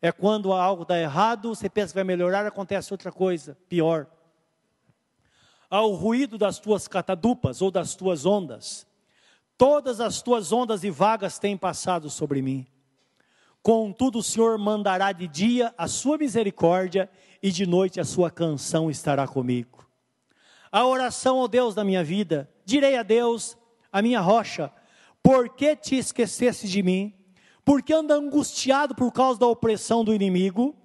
É 0.00 0.10
quando 0.10 0.52
algo 0.52 0.84
dá 0.84 0.98
errado, 0.98 1.54
você 1.54 1.68
pensa 1.68 1.88
que 1.88 1.98
vai 1.98 2.04
melhorar, 2.04 2.46
acontece 2.46 2.92
outra 2.92 3.12
coisa, 3.12 3.56
pior 3.68 4.06
ao 5.72 5.92
ruído 5.92 6.36
das 6.36 6.58
tuas 6.58 6.86
catadupas 6.86 7.62
ou 7.62 7.70
das 7.70 7.94
tuas 7.94 8.26
ondas. 8.26 8.86
Todas 9.56 10.02
as 10.02 10.20
tuas 10.20 10.52
ondas 10.52 10.84
e 10.84 10.90
vagas 10.90 11.38
têm 11.38 11.56
passado 11.56 12.10
sobre 12.10 12.42
mim. 12.42 12.66
Contudo, 13.62 14.18
o 14.18 14.22
Senhor 14.22 14.58
mandará 14.58 15.12
de 15.12 15.26
dia 15.26 15.72
a 15.78 15.88
sua 15.88 16.18
misericórdia 16.18 17.08
e 17.42 17.50
de 17.50 17.64
noite 17.64 17.98
a 17.98 18.04
sua 18.04 18.30
canção 18.30 18.90
estará 18.90 19.26
comigo. 19.26 19.88
A 20.70 20.84
oração, 20.84 21.38
ó 21.38 21.48
Deus 21.48 21.74
da 21.74 21.82
minha 21.82 22.04
vida, 22.04 22.50
direi 22.66 22.98
a 22.98 23.02
Deus, 23.02 23.56
a 23.90 24.02
minha 24.02 24.20
rocha, 24.20 24.70
por 25.22 25.48
que 25.48 25.74
te 25.74 25.96
esqueceste 25.96 26.68
de 26.68 26.82
mim? 26.82 27.14
Porque 27.64 27.94
anda 27.94 28.12
angustiado 28.12 28.94
por 28.94 29.10
causa 29.10 29.40
da 29.40 29.46
opressão 29.46 30.04
do 30.04 30.12
inimigo? 30.12 30.76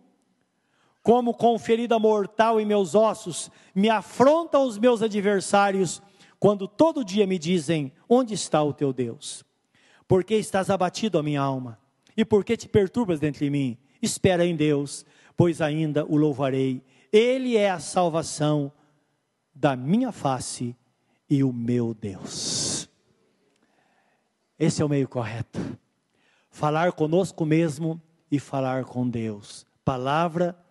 Como 1.08 1.34
com 1.34 1.58
ferida 1.58 1.98
mortal 1.98 2.60
em 2.60 2.66
meus 2.66 2.94
ossos, 2.94 3.50
me 3.74 3.88
afrontam 3.88 4.68
os 4.68 4.78
meus 4.78 5.02
adversários, 5.02 6.02
quando 6.38 6.68
todo 6.68 7.06
dia 7.06 7.26
me 7.26 7.40
dizem: 7.40 7.94
Onde 8.10 8.34
está 8.34 8.62
o 8.62 8.74
teu 8.74 8.92
Deus? 8.92 9.42
Por 10.06 10.26
que 10.26 10.36
estás 10.36 10.70
abatido, 10.70 11.18
a 11.18 11.24
minha 11.24 11.40
alma? 11.40 11.80
E 12.18 12.26
por 12.26 12.44
que 12.44 12.58
te 12.58 12.68
perturbas 12.68 13.22
dentro 13.22 13.40
de 13.40 13.50
mim? 13.50 13.78
Espera 14.02 14.46
em 14.46 14.54
Deus, 14.54 15.06
pois 15.38 15.62
ainda 15.62 16.04
o 16.04 16.18
louvarei. 16.18 16.84
Ele 17.10 17.56
é 17.56 17.70
a 17.70 17.80
salvação 17.80 18.70
da 19.56 19.78
minha 19.78 20.12
face 20.12 20.76
e 21.30 21.42
o 21.42 21.54
meu 21.54 21.94
Deus. 21.94 22.90
Esse 24.60 24.82
é 24.82 24.86
o 24.86 24.90
meio 24.90 25.08
correto. 25.08 25.58
Falar 26.52 26.92
conosco 26.92 27.46
mesmo 27.46 28.02
e 28.30 28.40
falar 28.40 28.84
com 28.84 29.10
Deus. 29.10 29.66
Palavra 29.86 30.67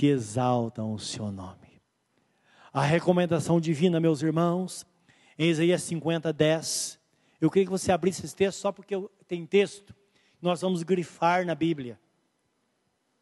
que 0.00 0.06
exaltam 0.06 0.94
o 0.94 0.98
seu 0.98 1.30
nome. 1.30 1.82
A 2.72 2.80
recomendação 2.80 3.60
divina, 3.60 4.00
meus 4.00 4.22
irmãos, 4.22 4.86
em 5.38 5.50
Isaías 5.50 5.82
50, 5.82 6.32
10. 6.32 6.98
Eu 7.38 7.50
queria 7.50 7.66
que 7.66 7.70
você 7.70 7.92
abrisse 7.92 8.24
esse 8.24 8.34
texto 8.34 8.60
só 8.60 8.72
porque 8.72 8.94
tem 9.28 9.44
texto. 9.44 9.94
Nós 10.40 10.62
vamos 10.62 10.82
grifar 10.82 11.44
na 11.44 11.54
Bíblia. 11.54 12.00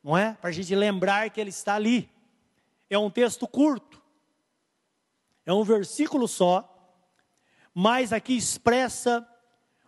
Não 0.05 0.17
é? 0.17 0.35
Para 0.35 0.51
a 0.51 0.53
gente 0.53 0.73
lembrar 0.73 1.29
que 1.31 1.41
ele 1.41 1.51
está 1.51 1.75
ali. 1.75 2.09
É 2.89 2.97
um 2.97 3.11
texto 3.11 3.49
curto. 3.49 4.01
é 5.45 5.53
um 5.53 5.65
versículo 5.65 6.29
só, 6.29 6.95
mas 7.75 8.13
aqui 8.13 8.37
expressa 8.37 9.29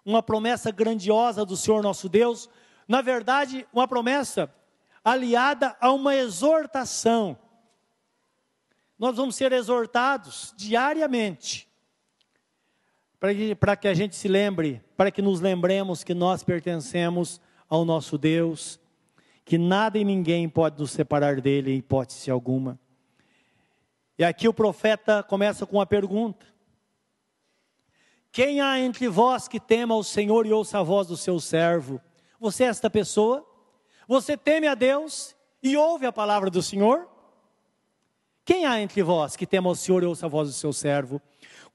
uma 0.04 0.24
promessa 0.24 0.72
grandiosa 0.72 1.46
do 1.46 1.56
Senhor 1.56 1.84
nosso 1.84 2.08
Deus, 2.08 2.50
na 2.88 3.00
verdade, 3.00 3.64
uma 3.72 3.86
promessa 3.86 4.52
aliada 5.04 5.76
a 5.80 5.92
uma 5.92 6.14
exortação. 6.14 7.38
Nós 8.98 9.16
vamos 9.16 9.34
ser 9.34 9.52
exortados 9.52 10.52
diariamente, 10.56 11.68
para 13.18 13.34
que, 13.34 13.54
para 13.54 13.76
que 13.76 13.88
a 13.88 13.94
gente 13.94 14.14
se 14.14 14.28
lembre, 14.28 14.82
para 14.96 15.10
que 15.10 15.22
nos 15.22 15.40
lembremos 15.40 16.04
que 16.04 16.14
nós 16.14 16.42
pertencemos 16.42 17.40
ao 17.68 17.84
nosso 17.84 18.18
Deus, 18.18 18.78
que 19.44 19.56
nada 19.56 19.98
e 19.98 20.04
ninguém 20.04 20.48
pode 20.48 20.78
nos 20.78 20.90
separar 20.90 21.40
dele, 21.40 21.72
em 21.72 21.78
hipótese 21.78 22.30
alguma. 22.30 22.78
E 24.18 24.24
aqui 24.24 24.46
o 24.46 24.52
profeta 24.52 25.22
começa 25.22 25.64
com 25.64 25.78
uma 25.78 25.86
pergunta: 25.86 26.46
Quem 28.30 28.60
há 28.60 28.78
entre 28.78 29.08
vós 29.08 29.48
que 29.48 29.58
tema 29.58 29.96
o 29.96 30.04
Senhor 30.04 30.44
e 30.44 30.52
ouça 30.52 30.78
a 30.78 30.82
voz 30.82 31.06
do 31.06 31.16
seu 31.16 31.40
servo? 31.40 31.98
Você 32.38 32.64
é 32.64 32.66
esta 32.66 32.90
pessoa? 32.90 33.49
Você 34.10 34.36
teme 34.36 34.66
a 34.66 34.74
Deus 34.74 35.36
e 35.62 35.76
ouve 35.76 36.04
a 36.04 36.10
palavra 36.10 36.50
do 36.50 36.60
Senhor? 36.60 37.08
Quem 38.44 38.66
há 38.66 38.80
entre 38.80 39.04
vós 39.04 39.36
que 39.36 39.46
tema 39.46 39.70
o 39.70 39.76
Senhor 39.76 40.02
e 40.02 40.06
ouça 40.06 40.26
a 40.26 40.28
voz 40.28 40.48
do 40.48 40.52
seu 40.52 40.72
servo? 40.72 41.22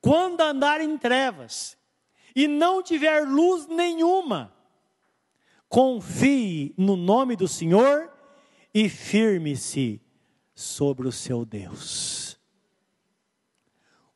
Quando 0.01 0.41
andar 0.41 0.81
em 0.81 0.97
trevas 0.97 1.77
e 2.35 2.45
não 2.45 2.83
tiver 2.83 3.25
luz 3.25 3.67
nenhuma, 3.67 4.53
confie 5.69 6.75
no 6.77 6.97
nome 6.97 7.37
do 7.37 7.47
Senhor 7.47 8.11
e 8.73 8.89
firme-se 8.89 10.01
sobre 10.53 11.07
o 11.07 11.13
seu 11.13 11.45
Deus. 11.45 12.37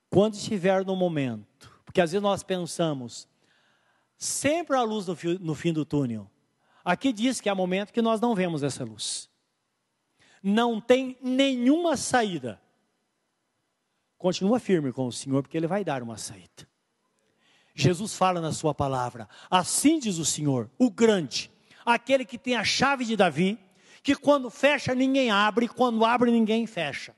Quando 0.10 0.34
estiver 0.34 0.86
no 0.86 0.94
momento, 0.94 1.72
porque 1.86 2.02
às 2.02 2.12
vezes 2.12 2.22
nós 2.22 2.44
pensamos, 2.44 3.30
sempre 4.18 4.76
a 4.76 4.82
luz 4.82 5.06
no 5.40 5.56
fim 5.56 5.72
do 5.72 5.86
túnel. 5.86 6.30
Aqui 6.84 7.12
diz 7.12 7.42
que 7.42 7.50
há 7.50 7.56
momento 7.56 7.94
que 7.94 8.02
nós 8.02 8.22
não 8.22 8.34
vemos 8.34 8.64
essa 8.64 8.84
luz. 8.84 9.30
Não 10.42 10.80
tem 10.80 11.18
nenhuma 11.22 11.98
saída. 11.98 12.62
Continua 14.18 14.60
firme 14.60 14.92
com 14.92 15.06
o 15.06 15.12
Senhor, 15.12 15.42
porque 15.42 15.58
Ele 15.58 15.68
vai 15.68 15.84
dar 15.84 16.02
uma 16.02 16.18
saída. 16.18 16.68
Jesus 17.74 18.14
fala 18.14 18.42
na 18.42 18.52
Sua 18.52 18.74
palavra: 18.74 19.28
assim 19.50 20.00
diz 20.00 20.18
o 20.18 20.26
Senhor, 20.26 20.70
o 20.78 20.90
grande, 20.90 21.52
aquele 21.86 22.26
que 22.26 22.38
tem 22.38 22.56
a 22.56 22.64
chave 22.64 23.06
de 23.06 23.16
Davi, 23.16 23.58
que 24.04 24.16
quando 24.16 24.50
fecha 24.50 24.94
ninguém 24.94 25.32
abre, 25.32 25.68
quando 25.68 26.04
abre 26.06 26.32
ninguém 26.32 26.66
fecha. 26.66 27.16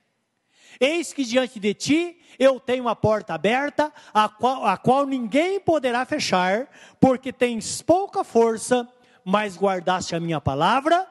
Eis 0.79 1.13
que 1.13 1.23
diante 1.23 1.59
de 1.59 1.73
ti 1.73 2.19
eu 2.39 2.59
tenho 2.59 2.83
uma 2.83 2.95
porta 2.95 3.33
aberta, 3.33 3.93
a 4.13 4.29
qual, 4.29 4.65
a 4.65 4.77
qual 4.77 5.05
ninguém 5.05 5.59
poderá 5.59 6.05
fechar, 6.05 6.67
porque 6.99 7.31
tens 7.31 7.81
pouca 7.81 8.23
força 8.23 8.87
mas 9.25 9.57
guardaste 9.57 10.15
a 10.15 10.19
minha 10.19 10.41
palavra 10.41 11.07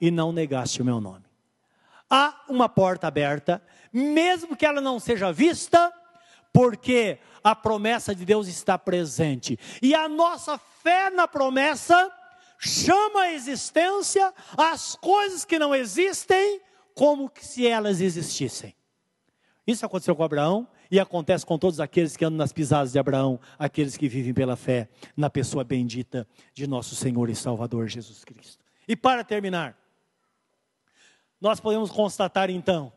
e 0.00 0.10
não 0.10 0.32
negaste 0.32 0.82
o 0.82 0.84
meu 0.84 1.00
nome. 1.00 1.24
Há 2.10 2.44
uma 2.48 2.68
porta 2.68 3.06
aberta, 3.06 3.62
mesmo 3.92 4.56
que 4.56 4.64
ela 4.64 4.80
não 4.80 4.98
seja 4.98 5.32
vista, 5.32 5.92
porque 6.52 7.18
a 7.42 7.54
promessa 7.54 8.14
de 8.14 8.24
Deus 8.24 8.48
está 8.48 8.78
presente. 8.78 9.58
E 9.82 9.94
a 9.94 10.08
nossa 10.08 10.58
fé 10.58 11.10
na 11.10 11.28
promessa 11.28 12.10
chama 12.58 13.22
a 13.22 13.32
existência 13.32 14.32
as 14.56 14.96
coisas 14.96 15.44
que 15.44 15.58
não 15.58 15.74
existem 15.74 16.60
como 16.94 17.30
se 17.40 17.66
elas 17.66 18.00
existissem. 18.00 18.74
Isso 19.66 19.84
aconteceu 19.84 20.16
com 20.16 20.24
Abraão 20.24 20.66
e 20.90 20.98
acontece 20.98 21.44
com 21.44 21.58
todos 21.58 21.80
aqueles 21.80 22.16
que 22.16 22.24
andam 22.24 22.38
nas 22.38 22.52
pisadas 22.52 22.92
de 22.92 22.98
Abraão, 22.98 23.38
aqueles 23.58 23.96
que 23.96 24.08
vivem 24.08 24.32
pela 24.32 24.56
fé 24.56 24.88
na 25.16 25.28
pessoa 25.28 25.64
bendita 25.64 26.26
de 26.54 26.66
nosso 26.66 26.94
Senhor 26.94 27.28
e 27.28 27.34
Salvador 27.34 27.88
Jesus 27.88 28.24
Cristo. 28.24 28.64
E 28.86 28.96
para 28.96 29.22
terminar, 29.22 29.76
nós 31.40 31.60
podemos 31.60 31.90
constatar 31.90 32.50
então 32.50 32.92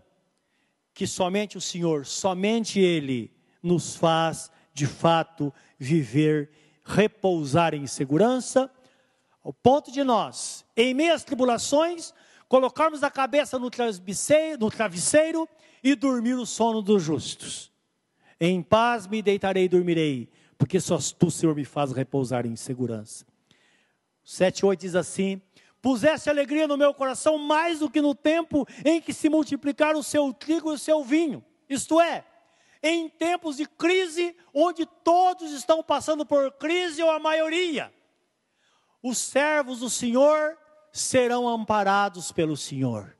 que 0.94 1.06
somente 1.06 1.58
o 1.58 1.62
Senhor, 1.62 2.06
somente 2.06 2.80
Ele 2.80 3.32
nos 3.62 3.96
faz 3.96 4.52
de 4.74 4.88
fato 4.88 5.54
viver, 5.78 6.50
repousar 6.84 7.74
em 7.74 7.86
segurança, 7.88 8.70
ao 9.44 9.54
ponto 9.54 9.92
de 9.92 10.04
nós, 10.04 10.66
em 10.78 10.94
meias 10.94 11.24
tribulações, 11.24 12.14
colocarmos 12.48 13.04
a 13.04 13.10
cabeça 13.10 13.58
no 13.58 13.70
travesseiro, 13.70 14.60
no 14.60 14.70
travesseiro 14.70 15.48
e 15.84 15.96
dormir 15.96 16.36
o 16.36 16.46
sono 16.46 16.82
dos 16.82 17.02
justos. 17.02 17.71
Em 18.44 18.64
paz 18.64 19.06
me 19.06 19.22
deitarei 19.22 19.66
e 19.66 19.70
dormirei, 19.70 20.28
porque 20.58 20.80
só 20.80 20.98
tu, 21.20 21.30
Senhor, 21.30 21.56
me 21.56 21.64
faz 21.64 21.92
repousar 21.92 22.44
em 22.48 22.56
segurança. 22.56 23.24
7, 24.24 24.66
8 24.66 24.80
diz 24.80 24.96
assim: 24.96 25.39
Puseste 25.80 26.28
alegria 26.28 26.68
no 26.68 26.76
meu 26.76 26.92
coração 26.92 27.38
mais 27.38 27.78
do 27.78 27.89
que 27.89 28.02
no 28.02 28.16
tempo 28.16 28.68
em 28.84 29.00
que 29.00 29.14
se 29.14 29.30
multiplicaram 29.30 30.00
o 30.00 30.04
seu 30.04 30.34
trigo 30.34 30.72
e 30.72 30.74
o 30.74 30.80
seu 30.80 31.04
vinho. 31.04 31.46
Isto 31.70 32.02
é, 32.02 32.26
em 32.82 33.08
tempos 33.10 33.58
de 33.58 33.68
crise, 33.68 34.36
onde 34.52 34.88
todos 35.04 35.52
estão 35.52 35.84
passando 35.84 36.26
por 36.26 36.52
crise, 36.54 37.04
ou 37.04 37.12
a 37.12 37.20
maioria, 37.20 37.94
os 39.04 39.20
servos 39.20 39.82
do 39.82 39.89
Senhor 39.89 40.58
serão 40.92 41.48
amparados 41.48 42.32
pelo 42.32 42.58
Senhor. 42.58 43.16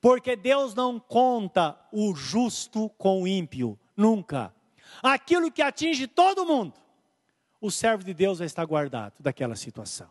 Porque 0.00 0.34
Deus 0.34 0.74
não 0.74 0.98
conta 0.98 1.78
o 1.92 2.14
justo 2.14 2.88
com 2.96 3.22
o 3.22 3.28
ímpio, 3.28 3.78
nunca. 3.96 4.54
Aquilo 5.02 5.50
que 5.50 5.62
atinge 5.62 6.06
todo 6.06 6.44
mundo, 6.44 6.74
o 7.60 7.70
servo 7.70 8.04
de 8.04 8.12
Deus 8.14 8.38
vai 8.38 8.46
estar 8.46 8.64
guardado 8.64 9.14
daquela 9.18 9.56
situação. 9.56 10.10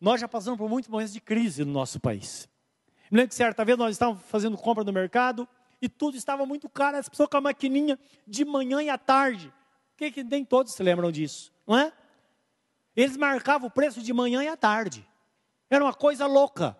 Nós 0.00 0.20
já 0.20 0.28
passamos 0.28 0.58
por 0.58 0.68
muitos 0.68 0.90
momentos 0.90 1.12
de 1.12 1.20
crise 1.20 1.64
no 1.64 1.72
nosso 1.72 2.00
país. 2.00 2.48
Me 3.10 3.18
lembro 3.18 3.28
que 3.28 3.34
certa 3.34 3.64
vez 3.64 3.76
nós 3.76 3.92
estávamos 3.92 4.22
fazendo 4.26 4.56
compra 4.56 4.84
no 4.84 4.92
mercado 4.92 5.46
e 5.82 5.88
tudo 5.88 6.16
estava 6.16 6.46
muito 6.46 6.68
caro, 6.68 6.96
as 6.96 7.08
pessoas 7.08 7.28
com 7.28 7.36
a 7.36 7.40
maquininha 7.40 7.98
de 8.26 8.44
manhã 8.44 8.82
e 8.82 8.88
à 8.88 8.96
tarde. 8.96 9.52
Que, 9.96 10.10
que 10.10 10.24
nem 10.24 10.44
todos 10.44 10.72
se 10.72 10.82
lembram 10.82 11.10
disso, 11.10 11.52
não 11.66 11.76
é? 11.76 11.92
Eles 12.96 13.16
marcavam 13.16 13.68
o 13.68 13.70
preço 13.70 14.00
de 14.02 14.12
manhã 14.12 14.42
e 14.42 14.48
à 14.48 14.56
tarde. 14.56 15.06
Era 15.68 15.84
uma 15.84 15.94
coisa 15.94 16.26
louca. 16.26 16.76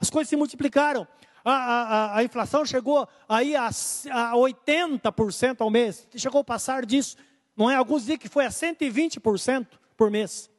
As 0.00 0.10
coisas 0.10 0.28
se 0.28 0.36
multiplicaram. 0.36 1.06
A, 1.50 2.16
a, 2.18 2.24
inflação 2.24 2.64
chegou 2.64 3.08
aí 3.28 3.56
a, 3.56 3.66
a 3.66 4.32
80% 4.34 5.60
ao 5.60 5.70
mês. 5.70 6.06
Chegou 6.16 6.40
a 6.40 6.44
passar 6.44 6.84
disso. 6.84 7.16
Não 7.56 7.70
é? 7.70 7.76
Alguns 7.76 8.02
dizem 8.02 8.18
que 8.18 8.28
foi 8.28 8.44
a 8.44 8.50
120% 8.50 9.66
por 9.96 10.10
mês. 10.10 10.50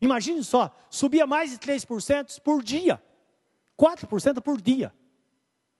Imagine 0.00 0.42
só, 0.42 0.74
subia 0.88 1.26
mais 1.26 1.50
de 1.50 1.58
3% 1.58 2.40
por 2.40 2.62
dia. 2.62 3.02
4% 3.78 4.40
por 4.40 4.60
dia. 4.60 4.92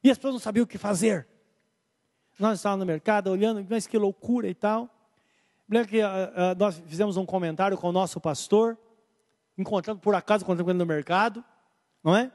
E 0.02 0.10
as 0.10 0.16
pessoas 0.18 0.34
não 0.34 0.40
sabiam 0.40 0.64
o 0.64 0.66
que 0.66 0.78
fazer. 0.78 1.26
Nós 2.38 2.58
estávamos 2.58 2.80
no 2.80 2.86
mercado 2.86 3.30
olhando, 3.30 3.64
mas 3.68 3.86
que 3.86 3.98
loucura 3.98 4.48
e 4.48 4.54
tal. 4.54 4.88
Lembra 5.68 5.88
que 5.88 6.02
uh, 6.02 6.06
uh, 6.06 6.58
nós 6.58 6.82
fizemos 6.86 7.16
um 7.16 7.26
comentário 7.26 7.76
com 7.76 7.88
o 7.88 7.92
nosso 7.92 8.20
pastor, 8.20 8.78
encontrando 9.56 10.00
por 10.00 10.14
acaso, 10.14 10.42
encontrando 10.42 10.70
ele 10.70 10.78
no 10.78 10.86
mercado, 10.86 11.44
não 12.02 12.16
é? 12.16 12.32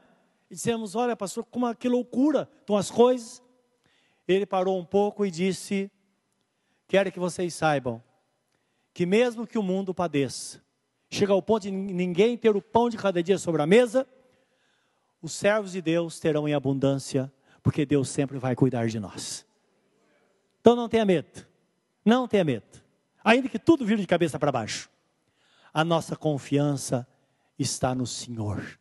E 0.50 0.54
dissemos: 0.54 0.94
Olha, 0.94 1.16
pastor, 1.16 1.44
como, 1.44 1.74
que 1.74 1.88
loucura 1.88 2.48
estão 2.60 2.76
as 2.76 2.90
coisas. 2.90 3.42
Ele 4.26 4.46
parou 4.46 4.78
um 4.78 4.84
pouco 4.84 5.24
e 5.24 5.30
disse: 5.30 5.90
Quero 6.88 7.10
que 7.10 7.18
vocês 7.18 7.54
saibam 7.54 8.02
que, 8.92 9.04
mesmo 9.04 9.46
que 9.46 9.58
o 9.58 9.62
mundo 9.62 9.92
padeça, 9.92 10.62
chega 11.10 11.32
ao 11.32 11.42
ponto 11.42 11.64
de 11.64 11.70
ninguém 11.70 12.36
ter 12.36 12.56
o 12.56 12.62
pão 12.62 12.88
de 12.88 12.96
cada 12.96 13.22
dia 13.22 13.38
sobre 13.38 13.60
a 13.60 13.66
mesa, 13.66 14.08
os 15.20 15.32
servos 15.32 15.72
de 15.72 15.82
Deus 15.82 16.18
terão 16.20 16.48
em 16.48 16.54
abundância, 16.54 17.32
porque 17.62 17.84
Deus 17.84 18.08
sempre 18.08 18.38
vai 18.38 18.54
cuidar 18.54 18.86
de 18.86 18.98
nós. 19.00 19.44
Então 20.60 20.74
não 20.74 20.88
tenha 20.88 21.04
medo, 21.04 21.46
não 22.04 22.26
tenha 22.26 22.44
medo, 22.44 22.82
ainda 23.22 23.48
que 23.48 23.58
tudo 23.58 23.84
vire 23.84 24.00
de 24.00 24.06
cabeça 24.06 24.38
para 24.38 24.52
baixo, 24.52 24.88
a 25.72 25.84
nossa 25.84 26.16
confiança 26.16 27.06
está 27.58 27.94
no 27.94 28.06
Senhor. 28.06 28.78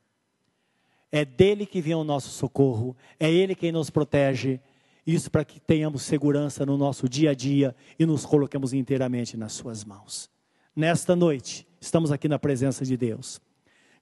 É 1.16 1.24
dele 1.24 1.66
que 1.66 1.80
vem 1.80 1.96
o 1.96 2.04
nosso 2.04 2.28
socorro, 2.28 2.94
é 3.18 3.32
ele 3.32 3.56
quem 3.56 3.72
nos 3.72 3.90
protege. 3.90 4.60
Isso 5.08 5.32
para 5.32 5.46
que 5.46 5.62
tenhamos 5.62 6.02
segurança 6.02 6.66
no 6.66 6.78
nosso 6.78 7.08
dia 7.08 7.32
a 7.32 7.34
dia 7.34 7.74
e 7.98 8.06
nos 8.06 8.26
coloquemos 8.26 8.74
inteiramente 8.74 9.38
nas 9.38 9.54
suas 9.54 9.86
mãos. 9.86 10.30
Nesta 10.76 11.16
noite, 11.16 11.66
estamos 11.80 12.12
aqui 12.12 12.28
na 12.28 12.38
presença 12.38 12.84
de 12.84 12.98
Deus. 12.98 13.40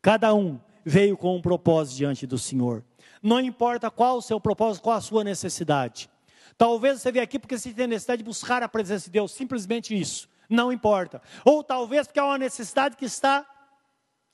Cada 0.01 0.33
um 0.33 0.59
veio 0.83 1.15
com 1.15 1.37
um 1.37 1.39
propósito 1.39 1.97
diante 1.97 2.25
do 2.25 2.39
Senhor. 2.39 2.83
Não 3.21 3.39
importa 3.39 3.91
qual 3.91 4.17
o 4.17 4.21
seu 4.23 4.41
propósito, 4.41 4.81
qual 4.81 4.97
a 4.97 5.01
sua 5.01 5.23
necessidade. 5.23 6.09
Talvez 6.57 6.99
você 6.99 7.11
veja 7.11 7.25
aqui 7.25 7.37
porque 7.37 7.59
você 7.59 7.71
tem 7.71 7.85
necessidade 7.85 8.23
de 8.23 8.27
buscar 8.27 8.63
a 8.63 8.67
presença 8.67 9.05
de 9.05 9.11
Deus, 9.11 9.31
simplesmente 9.33 9.95
isso. 9.95 10.27
Não 10.49 10.73
importa. 10.73 11.21
Ou 11.45 11.63
talvez 11.63 12.07
porque 12.07 12.19
é 12.19 12.23
uma 12.23 12.39
necessidade 12.39 12.97
que 12.97 13.05
está 13.05 13.45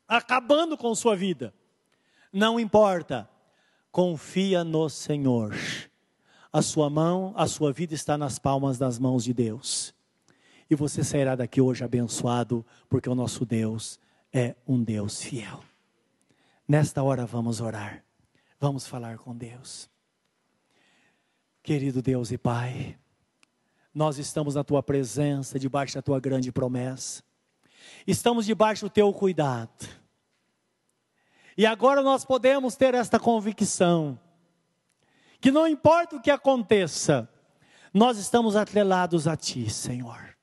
acabando 0.08 0.78
com 0.78 0.96
sua 0.96 1.14
vida. 1.14 1.54
Não 2.32 2.60
importa. 2.60 3.30
Confia 3.92 4.64
no 4.64 4.90
Senhor. 4.90 5.56
a 6.52 6.62
sua 6.62 6.90
mão, 6.90 7.34
a 7.36 7.48
sua 7.48 7.72
vida 7.72 7.94
está 7.94 8.18
nas 8.18 8.40
palmas 8.40 8.78
das 8.78 8.98
mãos 8.98 9.24
de 9.24 9.34
Deus. 9.34 9.94
E 10.70 10.76
você 10.76 11.04
sairá 11.04 11.36
daqui 11.36 11.62
hoje 11.62 11.84
abençoado, 11.84 12.66
porque 12.88 13.10
o 13.10 13.16
nosso 13.16 13.46
Deus 13.46 14.00
é 14.34 14.56
um 14.68 14.84
Deus 14.84 15.22
fiel. 15.22 15.64
Nesta 16.68 17.02
hora 17.02 17.26
vamos 17.26 17.62
orar, 17.62 18.04
vamos 18.60 18.88
falar 18.88 19.18
com 19.18 19.36
Deus. 19.36 19.90
Querido 21.64 22.02
Deus 22.02 22.32
e 22.32 22.38
Pai, 22.38 22.98
nós 23.94 24.18
estamos 24.18 24.56
na 24.56 24.64
tua 24.64 24.82
presença, 24.82 25.60
debaixo 25.60 25.96
da 25.96 26.02
tua 26.02 26.20
grande 26.20 26.52
promessa, 26.52 27.24
estamos 28.06 28.46
debaixo 28.46 28.86
do 28.86 28.90
teu 28.90 29.12
cuidado, 29.12 29.88
e 31.58 31.66
agora 31.66 32.02
nós 32.02 32.24
podemos 32.24 32.76
ter 32.76 32.94
esta 32.94 33.20
convicção 33.20 34.20
que 35.42 35.52
não 35.52 35.68
importa 35.68 36.16
o 36.16 36.22
que 36.22 36.32
aconteça, 36.32 37.30
nós 37.94 38.18
estamos 38.18 38.56
atrelados 38.56 39.28
a 39.28 39.36
Ti, 39.36 39.70
Senhor. 39.70 40.36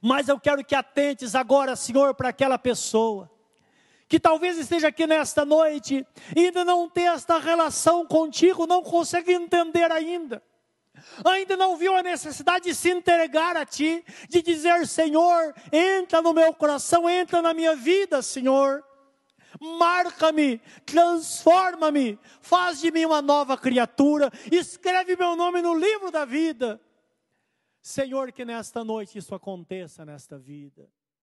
Mas 0.00 0.28
eu 0.28 0.38
quero 0.38 0.64
que 0.64 0.74
atentes 0.74 1.34
agora, 1.34 1.74
Senhor, 1.76 2.14
para 2.14 2.28
aquela 2.28 2.58
pessoa 2.58 3.30
que 4.06 4.20
talvez 4.20 4.58
esteja 4.58 4.88
aqui 4.88 5.06
nesta 5.06 5.44
noite 5.44 6.06
e 6.36 6.46
ainda 6.46 6.64
não 6.64 6.88
tem 6.88 7.08
esta 7.08 7.38
relação 7.38 8.06
contigo, 8.06 8.66
não 8.66 8.82
consegue 8.82 9.32
entender 9.32 9.90
ainda. 9.90 10.42
Ainda 11.24 11.56
não 11.56 11.76
viu 11.76 11.96
a 11.96 12.02
necessidade 12.02 12.66
de 12.66 12.74
se 12.74 12.90
entregar 12.90 13.56
a 13.56 13.66
Ti, 13.66 14.04
de 14.28 14.42
dizer: 14.42 14.86
Senhor, 14.86 15.54
entra 15.72 16.22
no 16.22 16.32
meu 16.32 16.54
coração, 16.54 17.10
entra 17.10 17.42
na 17.42 17.52
minha 17.52 17.74
vida, 17.74 18.22
Senhor 18.22 18.84
marca-me, 19.60 20.58
transforma-me, 20.84 22.18
faz 22.40 22.80
de 22.80 22.90
mim 22.90 23.04
uma 23.04 23.22
nova 23.22 23.56
criatura, 23.56 24.30
escreve 24.50 25.16
meu 25.16 25.36
nome 25.36 25.62
no 25.62 25.74
livro 25.74 26.10
da 26.10 26.24
vida. 26.24 26.80
Senhor, 27.82 28.32
que 28.32 28.44
nesta 28.44 28.82
noite 28.82 29.18
isso 29.18 29.34
aconteça 29.34 30.04
nesta 30.04 30.38
vida. 30.38 30.88